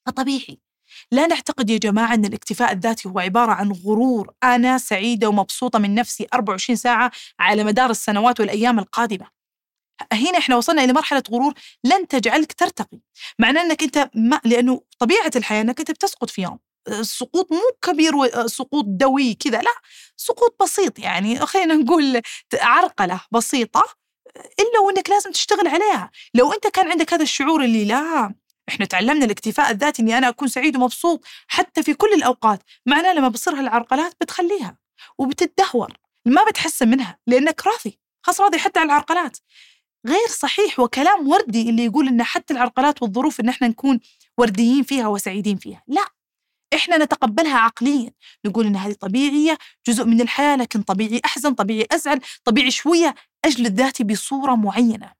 فطبيعي. 0.06 0.65
لا 1.12 1.26
نعتقد 1.26 1.70
يا 1.70 1.78
جماعة 1.78 2.14
أن 2.14 2.24
الاكتفاء 2.24 2.72
الذاتي 2.72 3.08
هو 3.08 3.18
عبارة 3.18 3.52
عن 3.52 3.72
غرور. 3.72 4.30
أنا 4.44 4.78
سعيدة 4.78 5.28
ومبسوطة 5.28 5.78
من 5.78 5.94
نفسي 5.94 6.26
24 6.34 6.76
ساعة 6.76 7.10
على 7.40 7.64
مدار 7.64 7.90
السنوات 7.90 8.40
والأيام 8.40 8.78
القادمة. 8.78 9.26
هنا 10.12 10.38
إحنا 10.38 10.56
وصلنا 10.56 10.84
إلى 10.84 10.92
مرحلة 10.92 11.22
غرور 11.30 11.54
لن 11.84 12.08
تجعلك 12.08 12.52
ترتقي. 12.52 12.98
معناه 13.38 13.62
أنك 13.62 13.82
أنت 13.82 14.10
ما 14.14 14.40
لأنه 14.44 14.80
طبيعة 14.98 15.30
الحياة 15.36 15.60
أنك 15.62 15.78
أنت 15.80 15.90
بتسقط 15.90 16.30
في 16.30 16.42
يوم. 16.42 16.58
السقوط 16.88 17.52
مو 17.52 17.60
كبير 17.82 18.16
وسقوط 18.16 18.84
دوي 18.88 19.34
كذا 19.34 19.60
لا 19.62 19.70
سقوط 20.16 20.56
بسيط 20.62 20.98
يعني. 20.98 21.38
خلينا 21.46 21.74
نقول 21.74 22.20
عرقلة 22.54 23.20
بسيطة 23.32 23.84
إلا 24.36 24.80
وإنك 24.86 25.10
لازم 25.10 25.30
تشتغل 25.32 25.68
عليها. 25.68 26.10
لو 26.34 26.52
أنت 26.52 26.66
كان 26.66 26.90
عندك 26.90 27.14
هذا 27.14 27.22
الشعور 27.22 27.64
اللي 27.64 27.84
لا 27.84 28.34
إحنا 28.68 28.86
تعلمنا 28.86 29.24
الاكتفاء 29.24 29.70
الذاتي 29.70 30.02
إني 30.02 30.18
أنا 30.18 30.28
أكون 30.28 30.48
سعيد 30.48 30.76
ومبسوط 30.76 31.24
حتى 31.48 31.82
في 31.82 31.94
كل 31.94 32.12
الأوقات. 32.12 32.62
معناه 32.86 33.12
لما 33.12 33.28
بصير 33.28 33.54
هالعرقلات 33.54 34.14
بتخليها 34.20 34.78
وبتدهور 35.18 35.92
ما 36.26 36.44
بتحسن 36.50 36.88
منها 36.88 37.18
لأنك 37.26 37.66
راضي 37.66 37.98
خلاص 38.22 38.40
راضي 38.40 38.58
حتى 38.58 38.78
على 38.80 38.86
العرقلات. 38.86 39.38
غير 40.06 40.28
صحيح 40.28 40.80
وكلام 40.80 41.28
وردي 41.28 41.70
اللي 41.70 41.84
يقول 41.84 42.08
إن 42.08 42.22
حتى 42.22 42.54
العرقلات 42.54 43.02
والظروف 43.02 43.40
إن 43.40 43.48
إحنا 43.48 43.68
نكون 43.68 44.00
ورديين 44.38 44.82
فيها 44.82 45.08
وسعيدين 45.08 45.56
فيها. 45.56 45.82
لا 45.88 46.04
إحنا 46.74 46.96
نتقبلها 46.96 47.58
عقليا. 47.58 48.12
نقول 48.46 48.66
إن 48.66 48.76
هذه 48.76 48.92
طبيعية 48.92 49.58
جزء 49.86 50.04
من 50.04 50.20
الحياة 50.20 50.56
لكن 50.56 50.82
طبيعي 50.82 51.20
أحزن 51.24 51.54
طبيعي 51.54 51.86
أزعل 51.92 52.20
طبيعي 52.44 52.70
شوية 52.70 53.14
اجلد 53.44 53.80
ذاتي 53.80 54.04
بصورة 54.04 54.54
معينة. 54.54 55.12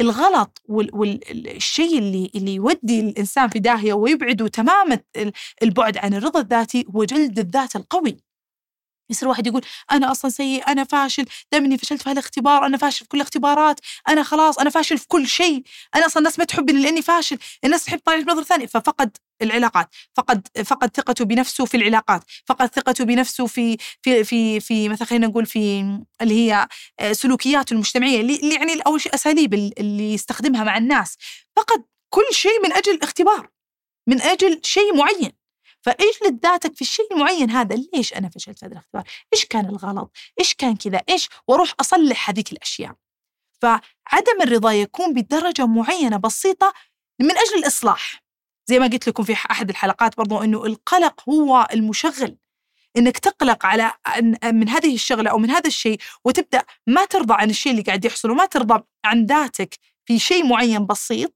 الغلط 0.00 0.62
والشيء 0.68 1.98
اللي 1.98 2.30
اللي 2.34 2.54
يودي 2.54 3.00
الإنسان 3.00 3.48
في 3.48 3.58
داهية 3.58 3.92
ويبعده 3.92 4.48
تماما 4.48 5.00
البعد 5.62 5.98
عن 5.98 6.14
الرضا 6.14 6.40
الذاتي 6.40 6.86
هو 6.96 7.04
جلد 7.04 7.38
الذات 7.38 7.76
القوي. 7.76 8.16
يصير 9.10 9.28
واحد 9.28 9.46
يقول 9.46 9.62
أنا 9.92 10.10
أصلا 10.10 10.30
سيء 10.30 10.68
أنا 10.68 10.84
فاشل 10.84 11.24
دائما 11.52 11.66
إني 11.66 11.78
فشلت 11.78 12.02
في 12.02 12.10
هالاختبار 12.10 12.66
أنا 12.66 12.76
فاشل 12.76 12.98
في 12.98 13.08
كل 13.08 13.18
الاختبارات 13.18 13.80
أنا 14.08 14.22
خلاص 14.22 14.58
أنا 14.58 14.70
فاشل 14.70 14.98
في 14.98 15.06
كل 15.08 15.26
شيء 15.28 15.62
أنا 15.96 16.06
أصلا 16.06 16.18
الناس 16.18 16.38
ما 16.38 16.44
تحبني 16.44 16.82
لأني 16.82 17.02
فاشل 17.02 17.38
الناس 17.64 17.84
تحب 17.84 17.98
طريقة 18.04 18.32
نظر 18.32 18.42
ثانية 18.42 18.66
ففقد 18.66 19.16
العلاقات 19.42 19.88
فقد 20.16 20.48
فقد 20.64 20.96
ثقته 20.96 21.24
بنفسه 21.24 21.64
في 21.64 21.76
العلاقات 21.76 22.22
فقد 22.46 22.74
ثقته 22.74 23.04
بنفسه 23.04 23.46
في 23.46 23.76
في 24.02 24.24
في 24.24 24.60
في 24.60 24.88
مثلا 24.88 25.06
خلينا 25.06 25.26
نقول 25.26 25.46
في 25.46 25.80
اللي 26.22 26.34
هي 26.34 26.68
آه، 27.00 27.12
سلوكياته 27.12 27.74
المجتمعية 27.74 28.20
اللي 28.20 28.54
يعني 28.54 28.80
أو 28.86 28.96
أساليب 28.96 29.54
اللي 29.54 30.14
يستخدمها 30.14 30.64
مع 30.64 30.78
الناس 30.78 31.16
فقد 31.56 31.84
كل 32.14 32.26
شيء 32.32 32.62
من 32.64 32.72
أجل 32.72 32.98
اختبار 33.02 33.48
من 34.06 34.20
أجل 34.20 34.60
شيء 34.62 34.96
معين 34.96 35.32
فاجلد 35.82 36.46
ذاتك 36.46 36.74
في 36.74 36.80
الشيء 36.80 37.12
المعين 37.12 37.50
هذا 37.50 37.76
ليش 37.94 38.14
أنا 38.14 38.28
فشلت 38.28 38.58
في 38.58 38.66
هذا 38.66 38.72
الاختبار؟ 38.72 39.04
إيش 39.34 39.44
كان 39.44 39.66
الغلط؟ 39.66 40.10
إيش 40.40 40.54
كان 40.54 40.76
كذا؟ 40.76 41.02
إيش؟ 41.08 41.28
وأروح 41.48 41.74
أصلح 41.80 42.30
هذيك 42.30 42.52
الأشياء. 42.52 42.94
فعدم 43.62 44.42
الرضا 44.42 44.72
يكون 44.72 45.14
بدرجة 45.14 45.66
معينة 45.66 46.16
بسيطة 46.16 46.72
من 47.20 47.30
أجل 47.30 47.58
الإصلاح. 47.58 48.22
زي 48.70 48.78
ما 48.78 48.86
قلت 48.86 49.08
لكم 49.08 49.22
في 49.22 49.32
أحد 49.32 49.70
الحلقات 49.70 50.16
برضو 50.16 50.38
إنه 50.38 50.64
القلق 50.66 51.28
هو 51.28 51.68
المشغل. 51.72 52.36
إنك 52.96 53.18
تقلق 53.18 53.66
على 53.66 53.92
من 54.44 54.68
هذه 54.68 54.94
الشغلة 54.94 55.30
أو 55.30 55.38
من 55.38 55.50
هذا 55.50 55.66
الشيء 55.66 55.98
وتبدأ 56.24 56.62
ما 56.86 57.04
ترضى 57.04 57.34
عن 57.34 57.50
الشيء 57.50 57.72
اللي 57.72 57.82
قاعد 57.82 58.04
يحصل 58.04 58.30
وما 58.30 58.46
ترضى 58.46 58.82
عن 59.04 59.26
ذاتك 59.26 59.74
في 60.04 60.18
شيء 60.18 60.46
معين 60.46 60.86
بسيط 60.86 61.34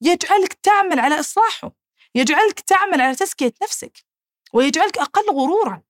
يجعلك 0.00 0.52
تعمل 0.52 0.98
على 1.00 1.20
إصلاحه 1.20 1.72
يجعلك 2.14 2.60
تعمل 2.60 3.00
على 3.00 3.14
تزكية 3.14 3.54
نفسك 3.62 4.04
ويجعلك 4.52 4.98
أقل 4.98 5.22
غرورا. 5.30 5.82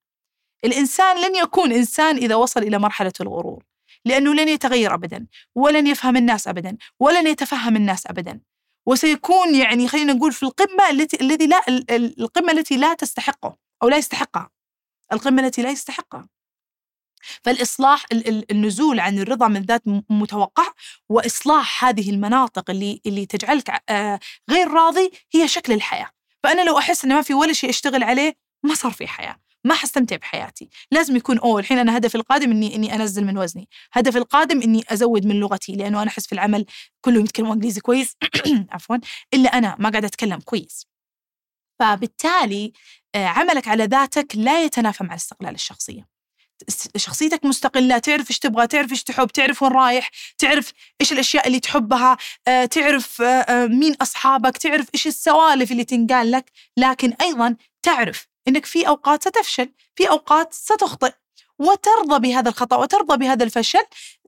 الإنسان 0.65 1.17
لن 1.17 1.37
يكون 1.37 1.73
إنسان 1.73 2.17
إذا 2.17 2.35
وصل 2.35 2.63
إلى 2.63 2.79
مرحلة 2.79 3.13
الغرور 3.21 3.65
لأنه 4.05 4.35
لن 4.35 4.49
يتغير 4.49 4.95
ابدا 4.95 5.27
ولن 5.55 5.87
يفهم 5.87 6.17
الناس 6.17 6.49
ابدا 6.49 6.77
ولن 7.01 7.27
يتفهم 7.27 7.77
الناس 7.77 8.07
ابدا. 8.07 8.41
وسيكون 8.87 9.55
يعني 9.55 9.89
خلينا 9.89 10.13
نقول 10.13 10.33
في 10.33 10.43
القمة 10.43 10.91
التي 10.91 11.21
الذي 11.21 11.47
لا 11.47 11.61
القمة 11.97 12.53
التي 12.53 12.77
لا 12.77 12.95
تستحقه 12.95 13.57
أو 13.83 13.89
لا 13.89 13.97
يستحقها. 13.97 14.51
القمة 15.13 15.47
التي 15.47 15.63
لا 15.63 15.71
يستحقها. 15.71 16.29
فالإصلاح 17.45 18.05
النزول 18.51 19.01
عن 19.01 19.19
الرضا 19.19 19.49
من 19.49 19.63
ذات 19.63 19.83
متوقع 20.11 20.73
وإصلاح 21.09 21.85
هذه 21.85 22.11
المناطق 22.11 22.71
اللي 22.71 23.01
اللي 23.07 23.27
تجعلك 23.27 23.83
آه، 23.89 24.21
غير 24.51 24.69
راضي 24.71 25.11
هي 25.35 25.49
شكل 25.49 25.73
الحياة. 25.73 26.11
فأنا 26.43 26.63
لو 26.63 26.79
أحس 26.79 27.05
إن 27.05 27.15
ما 27.15 27.23
في 27.23 27.35
ولا 27.35 27.53
شيء 27.53 27.71
أشتغل 27.71 28.03
عليه 28.03 28.37
ما 28.63 28.75
صار 28.75 28.93
في 28.93 29.07
حياة. 29.07 29.37
ما 29.67 29.75
حستمتع 29.75 30.17
بحياتي. 30.17 30.69
لازم 30.91 31.17
يكون 31.17 31.39
اوه 31.39 31.61
الحين 31.61 31.79
أنا 31.79 31.97
هدفي 31.97 32.15
القادم 32.15 32.51
إني 32.51 32.75
إني 32.77 32.95
أنزل 32.95 33.25
من 33.25 33.39
وزني. 33.39 33.69
هدفي 33.93 34.19
القادم 34.19 34.63
إني 34.63 34.85
أزود 34.89 35.27
من 35.27 35.41
لغتي 35.41 35.73
لأنه 35.73 36.03
أنا 36.03 36.11
أحس 36.11 36.27
في 36.27 36.33
العمل 36.33 36.67
كلهم 37.01 37.25
يتكلموا 37.25 37.55
إنجليزي 37.55 37.81
كويس. 37.81 38.17
عفوا. 38.73 38.97
إلا 39.35 39.59
أنا 39.59 39.77
ما 39.79 39.91
قاعدة 39.91 40.07
أتكلم 40.07 40.41
كويس. 40.41 40.87
فبالتالي 41.81 42.73
آه، 43.15 43.27
عملك 43.27 43.69
على 43.69 43.85
ذاتك 43.85 44.37
لا 44.37 44.65
يتنافى 44.65 45.05
مع 45.05 45.11
الاستقلال 45.11 45.55
الشخصية. 45.55 46.07
شخصيتك 46.97 47.45
مستقلة 47.45 47.99
تعرف 47.99 48.31
إيش 48.31 48.39
تبغى 48.39 48.67
تعرف 48.67 48.91
إيش 48.93 49.05
تحب 49.05 49.27
تعرف 49.29 49.63
وين 49.63 49.73
رايح 49.73 50.11
تعرف 50.39 50.73
إيش 51.01 51.13
الأشياء 51.13 51.47
اللي 51.47 51.61
تحبها 51.61 52.17
آه، 52.49 52.65
تعرف 52.65 53.23
آه، 53.23 53.67
مين 53.67 53.95
أصحابك 54.03 54.57
تعرف 54.59 54.87
إيش 54.95 55.07
السوالف 55.07 55.73
اللي 55.73 55.85
تنقال 55.85 56.31
لك. 56.31 56.53
لكن 56.77 57.13
أيضا 57.13 57.57
تعرف 57.83 58.29
إنك 58.49 58.67
في 58.67 58.89
أوقات 58.89 59.23
ستفشل 59.23 59.73
في 59.97 60.11
أوقات 60.11 60.53
ستخطئ 60.55 61.13
وترضى 61.59 62.19
بهذا 62.19 62.49
الخطأ 62.49 62.77
وترضى 62.77 63.17
بهذا 63.17 63.45
الفشل 63.45 63.83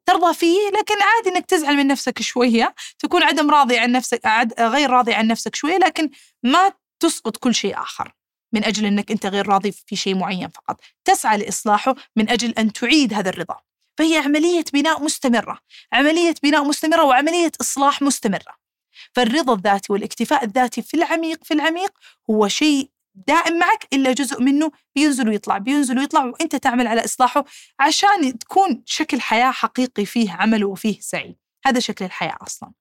ترضى 0.07 0.35
فيه 0.35 0.59
لكن 0.79 0.95
عادي 1.03 1.37
إنك 1.37 1.47
تزعل 1.47 1.77
من 1.77 1.87
نفسك 1.87 2.23
شوية 2.23 2.75
تكون 2.99 3.23
عدم 3.23 3.51
راضي 3.51 3.79
عن 3.79 3.93
نفسك 3.93 4.27
غير 4.59 4.91
راضي 4.91 5.15
عن 5.15 5.27
نفسك 5.27 5.55
شوية 5.55 5.77
لكن 5.77 6.11
ما 6.43 6.73
تسقط 7.01 7.37
كل 7.37 7.55
شيء 7.55 7.81
آخر 7.81 8.15
من 8.53 8.65
أجل 8.65 8.87
إنك 8.87 9.11
أنت 9.11 9.27
غير 9.27 9.49
راضي 9.49 9.73
في 9.73 9.97
شيء 9.97 10.15
معين 10.15 10.49
فقط. 10.49 10.81
تسعى 11.05 11.39
لإصلاحه 11.39 11.95
من 12.17 12.31
أجل 12.31 12.51
أن 12.59 12.73
تعيد 12.73 13.15
هذا 13.15 13.31
الرضا. 13.31 13.57
فهي 13.99 14.17
عملية 14.17 14.65
بناء 14.73 15.03
مستمرة 15.03 15.59
عملية 15.93 16.35
بناء 16.43 16.65
مستمرة 16.65 17.05
وعملية 17.05 17.53
إصلاح 17.61 18.03
مستمرة. 18.03 18.59
فالرضا 19.13 19.55
الذاتي 19.55 19.93
والإكتفاء 19.93 20.45
الذاتي 20.45 20.83
في 20.83 20.97
العميق 20.97 21.45
في 21.45 21.55
العميق 21.55 21.93
هو 22.31 22.49
شيء 22.49 22.91
دائم 23.27 23.59
معك 23.59 23.89
إلا 23.93 24.13
جزء 24.13 24.43
منه 24.43 24.71
بينزل 24.95 25.29
ويطلع 25.29 25.59
بينزل 25.59 25.99
ويطلع 25.99 26.25
وأنت 26.25 26.57
تعمل 26.57 26.87
على 26.87 27.05
إصلاحه 27.05 27.45
عشان 27.81 28.39
تكون 28.39 28.83
شكل 28.87 29.21
حياة 29.21 29.51
حقيقي 29.51 30.05
فيه 30.05 30.33
عمل 30.33 30.65
وفيه 30.65 31.01
سعي. 31.01 31.37
هذا 31.67 31.81
شكل 31.81 32.05
الحياة 32.05 32.37
أصلا. 32.43 32.73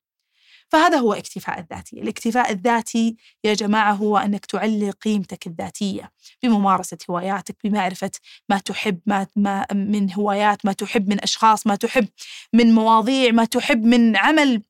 فهذا 0.69 0.97
هو 0.97 1.13
اكتفاء 1.13 1.59
الذاتي. 1.59 2.01
الاكتفاء 2.01 2.51
الذاتي 2.51 3.15
يا 3.43 3.53
جماعة 3.53 3.93
هو 3.93 4.17
أنك 4.17 4.45
تعلي 4.45 4.91
قيمتك 4.91 5.47
الذاتية 5.47 6.11
بممارسة 6.43 6.97
هواياتك 7.09 7.55
بمعرفة 7.63 8.11
ما 8.49 8.57
تحب 8.57 8.99
ما, 9.05 9.27
ما 9.35 9.65
من 9.73 10.13
هوايات 10.13 10.65
ما 10.65 10.73
تحب 10.73 11.09
من 11.09 11.23
أشخاص 11.23 11.67
ما 11.67 11.75
تحب 11.75 12.07
من 12.53 12.73
مواضيع 12.73 13.31
ما 13.31 13.45
تحب 13.45 13.83
من 13.83 14.17
عمل 14.17 14.61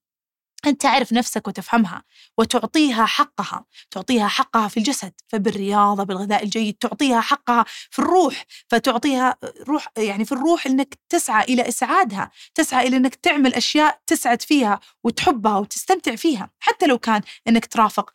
أن 0.67 0.77
تعرف 0.77 1.13
نفسك 1.13 1.47
وتفهمها 1.47 2.03
وتعطيها 2.37 3.05
حقها 3.05 3.65
تعطيها 3.91 4.27
حقها 4.27 4.67
في 4.67 4.77
الجسد 4.77 5.13
فبالرياضة 5.27 6.03
بالغذاء 6.03 6.43
الجيد 6.43 6.73
تعطيها 6.73 7.21
حقها 7.21 7.65
في 7.67 7.99
الروح 7.99 8.45
فتعطيها 8.67 9.35
روح 9.67 9.87
يعني 9.97 10.25
في 10.25 10.31
الروح 10.31 10.65
أنك 10.67 10.97
تسعى 11.09 11.43
إلى 11.43 11.67
إسعادها 11.67 12.31
تسعى 12.55 12.87
إلى 12.87 12.97
أنك 12.97 13.15
تعمل 13.15 13.53
أشياء 13.53 13.99
تسعد 14.07 14.41
فيها 14.41 14.79
وتحبها 15.03 15.57
وتستمتع 15.57 16.15
فيها 16.15 16.49
حتى 16.59 16.85
لو 16.85 16.97
كان 16.97 17.21
أنك 17.47 17.65
ترافق 17.65 18.11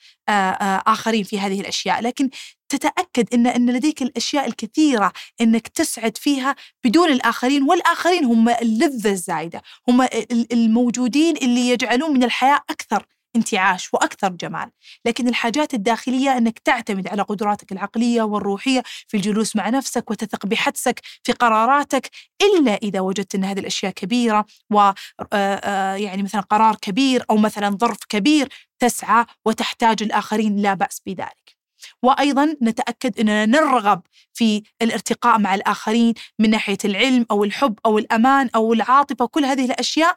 آخرين 0.87 1.25
في 1.25 1.41
هذه 1.41 1.61
الأشياء. 1.61 2.01
لكن 2.01 2.31
تتأكد 2.73 3.35
أن 3.35 3.47
أن 3.47 3.71
لديك 3.71 4.03
الأشياء 4.03 4.47
الكثيرة 4.47 5.13
أنك 5.41 5.69
تسعد 5.69 6.17
فيها 6.17 6.57
بدون 6.85 7.09
الآخرين 7.09 7.63
والآخرين 7.63 8.25
هم 8.25 8.49
اللذة 8.49 9.11
الزايدة 9.11 9.63
هم 9.89 10.07
الموجودين 10.53 11.37
اللي 11.37 11.69
يجعلون 11.69 12.11
من 12.11 12.25
الحياة 12.25 12.61
أكثر 12.71 13.07
انتعاش 13.37 13.95
وأكثر 13.95 14.29
جمال، 14.29 14.71
لكن 15.05 15.29
الحاجات 15.29 15.75
الداخلية 15.75 16.39
إنك 16.39 16.59
تعتمد 16.59 17.09
على 17.09 17.23
قدراتك 17.23 17.73
العقلية 17.73 18.23
والروحية 18.23 18.83
في 19.09 19.17
الجلوس 19.17 19.57
مع 19.57 19.69
نفسك 19.69 20.11
وتثق 20.11 20.47
بحدسك 20.47 21.01
في 21.25 21.33
قراراتك 21.33 22.11
إلا 22.43 22.75
إذا 22.75 23.01
وجدت 23.01 23.35
إن 23.35 23.45
هذه 23.45 23.61
الأشياء 23.61 23.93
كبيرة 23.93 24.47
و 24.71 24.93
يعني 25.97 26.23
مثلا 26.23 26.41
قرار 26.41 26.77
كبير 26.83 27.25
أو 27.31 27.37
مثلا 27.37 27.71
ظرف 27.71 27.99
كبير 28.09 28.49
تسعى 28.79 29.25
وتحتاج 29.47 30.03
الآخرين 30.03 30.57
لا 30.57 30.75
بأس 30.75 31.03
بذلك. 31.07 31.62
وأيضا 32.03 32.57
نتأكد 32.63 33.21
أننا 33.21 33.47
نرغب 33.47 34.03
في 34.33 34.63
الارتقاء 34.83 35.39
مع 35.39 35.55
الآخرين 35.55 36.15
من 36.39 36.51
ناحية 36.51 36.79
العلم 36.85 37.27
أو 37.31 37.45
الحب 37.45 37.79
أو 37.87 37.99
الأمان 37.99 38.51
أو 38.55 38.73
العاطفة 38.73 39.27
كل 39.27 39.45
هذه 39.45 39.65
الأشياء 39.65 40.15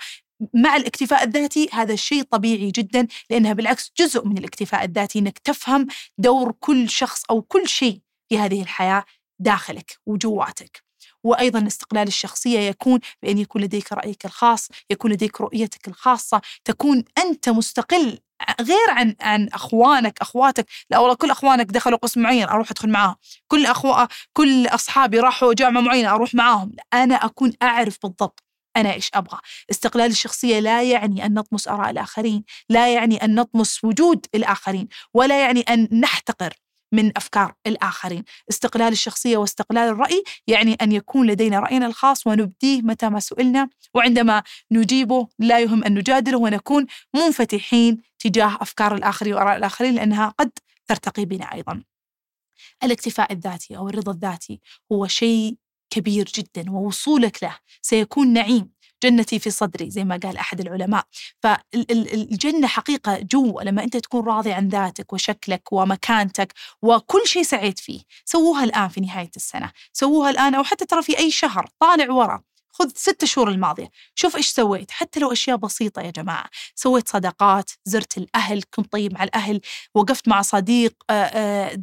مع 0.54 0.76
الاكتفاء 0.76 1.24
الذاتي 1.24 1.70
هذا 1.74 1.94
الشيء 1.94 2.24
طبيعي 2.24 2.72
جدا 2.72 3.08
لأنها 3.30 3.54
بالعكس 3.54 3.92
جزء 3.98 4.26
من 4.28 4.38
الاكتفاء 4.38 4.84
الذاتي 4.84 5.20
إنك 5.20 5.40
تفهم 5.40 5.88
دور 6.18 6.52
كل 6.60 6.90
شخص 6.90 7.24
أو 7.30 7.42
كل 7.42 7.68
شيء 7.68 8.00
في 8.30 8.38
هذه 8.38 8.62
الحياة 8.62 9.04
داخلك 9.40 10.00
وجواتك. 10.06 10.84
وأيضا 11.24 11.68
استقلال 11.68 12.08
الشخصية 12.08 12.60
يكون 12.60 13.00
بأن 13.24 13.38
يكون 13.38 13.62
لديك 13.62 13.94
رأيك 13.94 14.26
الخاص، 14.26 14.70
يكون 14.90 15.12
لديك 15.12 15.42
رؤيتك 15.42 15.88
الخاصة، 15.88 16.42
تكون 16.66 17.04
أنت 17.18 17.50
مستقل 17.50 18.20
غير 18.62 18.90
عن 18.90 19.16
عن 19.22 19.50
أخوانك 19.54 20.22
أخواتك 20.22 20.66
لا 20.90 21.00
والله 21.00 21.16
كل 21.16 21.32
أخوانك 21.32 21.66
دخلوا 21.66 21.98
قسم 21.98 22.22
معين 22.22 22.48
أروح 22.50 22.72
أدخل 22.72 22.90
معاهم. 22.90 23.16
كل 23.48 23.66
أخو 23.66 24.08
كل 24.34 24.68
أصحابي 24.68 25.20
راحوا 25.20 25.54
جامعة 25.54 25.82
معينة 25.82 26.10
أروح 26.10 26.36
معاهم. 26.36 26.72
أنا 26.94 27.16
أكون 27.16 27.54
أعرف 27.62 27.98
بالضبط 28.04 28.44
أنا 28.78 28.94
إيش 28.94 29.10
أبغى. 29.14 29.40
استقلال 29.72 30.12
الشخصية 30.12 30.60
لا 30.60 30.84
يعني 30.84 31.26
أن 31.26 31.34
نطمس 31.34 31.68
آراء 31.68 31.90
الآخرين 31.90 32.44
لا 32.70 32.94
يعني 32.94 33.24
أن 33.24 33.36
نطمس 33.36 33.84
وجود 33.84 34.26
الآخرين 34.36 34.88
ولا 35.14 35.42
يعني 35.42 35.62
أن 35.62 35.88
نحتقر 35.92 36.54
من 36.92 37.18
أفكار 37.18 37.54
الآخرين، 37.68 38.24
استقلال 38.50 38.94
الشخصية 38.94 39.38
واستقلال 39.38 39.90
الرأي 39.90 40.24
يعني 40.48 40.74
أن 40.82 40.92
يكون 40.92 41.28
لدينا 41.28 41.60
رأينا 41.60 41.86
الخاص 41.86 42.28
ونبديه 42.28 42.82
متى 42.82 43.10
ما 43.10 43.20
سئلنا 43.20 43.70
وعندما 43.94 44.44
نجيبه 44.72 45.28
لا 45.40 45.60
يهم 45.60 45.84
أن 45.84 45.94
نجادله 45.94 46.38
ونكون 46.38 46.86
منفتحين 47.16 48.02
تجاه 48.30 48.58
أفكار 48.62 48.96
الآخرين 48.96 49.34
وآراء 49.34 49.58
الآخرين 49.58 49.96
لأنها 49.96 50.34
قد 50.40 50.52
ترتقي 50.88 51.26
بنا 51.26 51.54
أيضا. 51.54 51.84
الاكتفاء 52.84 53.34
الذاتي 53.34 53.78
أو 53.78 53.90
الرضا 53.90 54.12
الذاتي 54.12 54.62
هو 54.92 55.08
شيء 55.08 55.58
كبير 55.90 56.26
جدا 56.36 56.72
ووصولك 56.72 57.44
له. 57.44 57.58
سيكون 57.82 58.34
نعيم 58.34 58.72
جنتي 59.04 59.40
في 59.40 59.50
صدري 59.50 59.90
زي 59.90 60.04
ما 60.04 60.20
قال 60.24 60.38
أحد 60.38 60.60
العلماء. 60.60 61.06
فالجنة 61.44 62.68
حقيقة 62.68 63.20
جوا 63.20 63.64
لما 63.64 63.84
أنت 63.84 63.98
تكون 63.98 64.26
راضي 64.26 64.52
عن 64.52 64.68
ذاتك 64.68 65.14
وشكلك 65.14 65.74
ومكانتك 65.74 66.54
وكل 66.82 67.22
شيء 67.26 67.44
سعيت 67.44 67.80
فيه 67.80 68.02
سووها 68.26 68.64
الآن 68.64 68.88
في 68.88 69.02
نهاية 69.02 69.32
السنة. 69.36 69.72
سووها 69.94 70.30
الآن 70.30 70.56
أو 70.56 70.64
حتى 70.64 70.86
ترى 70.86 71.04
في 71.04 71.18
أي 71.20 71.32
شهر 71.32 71.70
طالع 71.80 72.12
ورا. 72.12 72.44
خذ 72.80 72.90
ست 72.96 73.26
شهور 73.26 73.50
الماضية. 73.50 73.90
شوف 74.16 74.36
إيش 74.36 74.48
سويت. 74.48 74.92
حتى 74.92 75.20
لو 75.20 75.32
أشياء 75.32 75.58
بسيطة 75.58 76.02
يا 76.02 76.12
جماعة. 76.12 76.50
سويت 76.76 77.10
صداقات 77.10 77.72
زرت 77.86 78.18
الأهل 78.18 78.64
كنت 78.74 78.92
طيب 78.92 79.14
مع 79.14 79.24
الأهل 79.24 79.62
وقفت 79.96 80.28
مع 80.28 80.42
صديق 80.42 80.94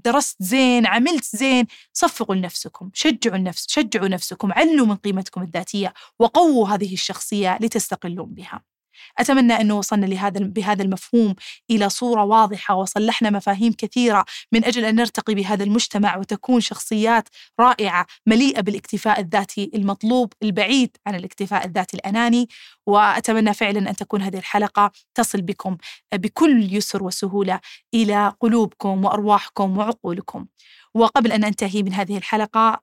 درست 0.05 0.43
زين 0.43 0.87
عملت 0.87 1.25
زين. 1.37 1.67
صفقوا 1.93 2.35
لنفسكم 2.35 2.91
شجعوا 2.95 3.37
النفس 3.37 3.67
شجعوا 3.69 4.09
نفسكم 4.09 4.53
علوا 4.53 4.87
من 4.87 4.97
قيمتكم 4.97 5.43
الذاتية 5.43 5.95
وقووا 6.19 6.69
هذه 6.69 6.95
الشخصية 6.95 7.59
لتستقلون 7.61 8.35
بها. 8.35 8.72
أتمنى 9.19 9.53
أنه 9.61 9.79
وصلنا 9.79 10.07
لهذا 10.07 10.41
بهذا 10.41 10.83
المفهوم 10.83 11.35
إلى 11.71 11.89
صورة 11.89 12.25
واضحة 12.25 12.75
وصلحنا 12.75 13.31
مفاهيم 13.31 13.73
كثيرة 13.73 14.25
من 14.53 14.65
أجل 14.65 14.85
أن 14.85 14.95
نرتقي 14.95 15.35
بهذا 15.35 15.65
المجتمع 15.65 16.17
وتكون 16.17 16.61
شخصيات 16.61 17.29
رائعة 17.61 18.07
مليئة 18.27 18.61
بالاكتفاء 18.61 19.21
الذاتي 19.21 19.71
المطلوب 19.75 20.33
البعيد 20.43 20.97
عن 21.07 21.15
الاكتفاء 21.15 21.67
الذاتي 21.67 21.97
الأناني. 21.97 22.49
وأتمنى 22.87 23.55
فعلا 23.55 23.91
أن 23.91 23.97
تكون 23.97 24.23
هذه 24.23 24.39
الحلقة 24.39 24.91
تصل 25.15 25.43
بكم 25.43 25.77
بكل 26.15 26.75
يسر 26.77 27.03
وسهولة 27.03 27.61
إلى 27.95 28.33
قلوبكم 28.41 29.05
وأرواحكم 29.05 29.79
وعقولكم. 29.79 30.47
وقبل 30.95 31.33
أن 31.33 31.45
أنتهي 31.45 31.83
من 31.83 31.93
هذه 31.93 32.17
الحلقة 32.17 32.81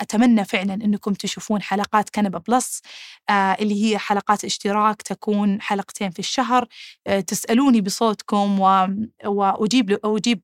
أتمنى 0.00 0.44
فعلا 0.44 0.74
أنكم 0.74 1.14
تشوفون 1.14 1.62
حلقات 1.62 2.10
كنبة 2.10 2.38
بلس 2.38 2.82
اللي 3.30 3.84
هي 3.84 3.98
حلقات 3.98 4.44
اشتراك 4.44 5.02
تكون 5.02 5.60
حلقتين 5.60 6.10
في 6.10 6.18
الشهر. 6.18 6.68
تسألوني 7.26 7.80
بصوتكم 7.80 8.60
وأجيب 9.24 9.98
أجيب 10.04 10.40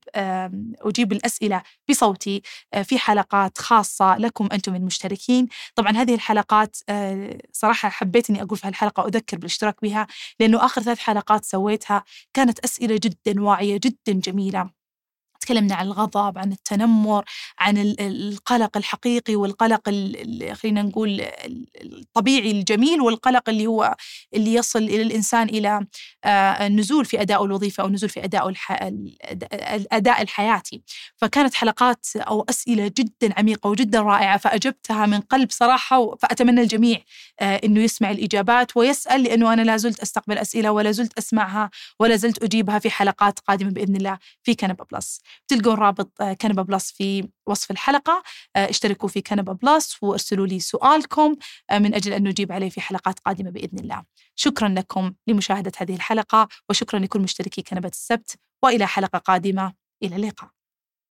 أجيب 0.81 1.13
الأسئلة 1.13 1.63
بصوتي 1.91 2.43
في 2.85 2.99
حلقات 2.99 3.59
خاصة 3.59 4.17
لكم 4.17 4.49
أنتم 4.53 4.75
المشتركين. 4.75 5.49
طبعا 5.75 5.93
هذه 5.93 6.15
الحلقات 6.15 6.77
صراحة 7.53 7.89
حبيت 7.89 8.31
أني 8.31 8.43
أقول 8.43 8.59
في 8.59 8.67
هالحلقة 8.67 9.07
أذكر 9.07 9.37
بالاشتراك 9.37 9.77
بها 9.83 10.07
لأنه 10.41 10.65
آخر 10.65 10.83
ثلاث 10.83 10.99
حلقات 10.99 11.45
سويتها 11.45 12.05
كانت 12.35 12.59
أسئلة 12.59 13.01
جدا 13.03 13.43
واعية 13.43 13.81
جدا 13.85 14.13
جميلة. 14.13 14.82
تكلمنا 15.53 15.75
عن 15.75 15.87
الغضب 15.87 16.39
عن 16.39 16.53
التنمر 16.53 17.25
عن 17.59 17.95
القلق 18.01 18.77
الحقيقي 18.77 19.37
والقلق 19.37 19.91
خلينا 20.53 20.83
نقول 20.83 21.23
الطبيعي 21.83 22.51
الجميل 22.51 23.01
والقلق 23.01 23.49
اللي 23.49 23.67
هو 23.67 23.97
اللي 24.35 24.55
يصل 24.55 24.79
إلى 24.83 25.03
الإنسان 25.03 25.49
إلى 25.49 25.87
آه، 26.25 26.67
النزول 26.67 27.05
في 27.05 27.21
أداء 27.21 27.45
الوظيفة 27.45 27.83
أو 27.83 27.87
النزول 27.87 28.11
في 28.11 28.25
أداء 28.25 28.49
الح... 28.49 28.73
الاداء 29.53 30.23
الحياتي 30.23 30.83
فكانت 31.17 31.55
حلقات 31.55 32.07
أو 32.17 32.47
أسئلة 32.49 32.93
جدا 32.99 33.39
عميقة 33.39 33.71
وجدا 33.71 34.01
رائعة 34.01 34.39
فأجبتها 34.39 35.07
من 35.07 35.21
قلب 35.21 35.51
صراحة 35.51 36.17
فأتمنى 36.17 36.61
الجميع 36.61 36.99
آه، 37.41 37.61
إنه 37.65 37.81
يسمع 37.81 38.11
الإجابات 38.11 38.77
ويسأل 38.77 39.23
لأنه 39.23 39.53
أنا 39.53 39.63
لا 39.63 39.77
زلت 39.77 40.01
أستقبل 40.01 40.39
أسئلة 40.39 40.71
ولا 40.71 40.93
زلت 40.93 41.19
أسمعها 41.19 41.71
ولا 42.01 42.17
زلت 42.17 42.43
أجيبها 42.43 42.79
في 42.79 42.91
حلقات 42.91 43.39
قادمة 43.39 43.71
بإذن 43.71 43.97
الله 43.97 44.19
في 44.43 44.55
كنبة 44.55 44.85
بلس. 44.93 45.21
تلقون 45.49 45.75
رابط 45.75 46.13
آه، 46.21 46.33
كنبة 46.33 46.63
بلس 46.63 46.93
في 46.93 47.29
وصف 47.47 47.71
الحلقة. 47.71 48.23
آه، 48.57 48.71
اشتركوا 48.71 49.09
في 49.09 49.21
كنبة 49.21 49.53
بلس 49.53 49.97
وارسلوا 50.03 50.47
لي 50.47 50.61
سؤالكم 50.61 51.37
آه، 51.71 51.79
من 51.79 51.95
أجل 51.95 52.13
أن 52.13 52.29
نجيب 52.29 52.53
عليه 52.53 52.71
في 52.71 52.81
حلقات 52.81 53.19
قادمة 53.19 53.51
بإذن 53.51 53.79
الله. 53.79 54.03
شكرا 54.35 54.69
لكم 54.69 55.13
لمشاهدة 55.27 55.73
هذه 55.77 55.95
الحلقة 55.95 56.49
وشكرا 56.71 57.01
لكل 57.01 57.21
مشتركي 57.21 57.63
كنبة 57.63 57.89
السبت 57.89 58.37
وإلى 58.65 58.87
حلقة 58.87 59.19
قادمة. 59.19 59.73
إلى 60.03 60.17
اللقاء. 60.17 60.62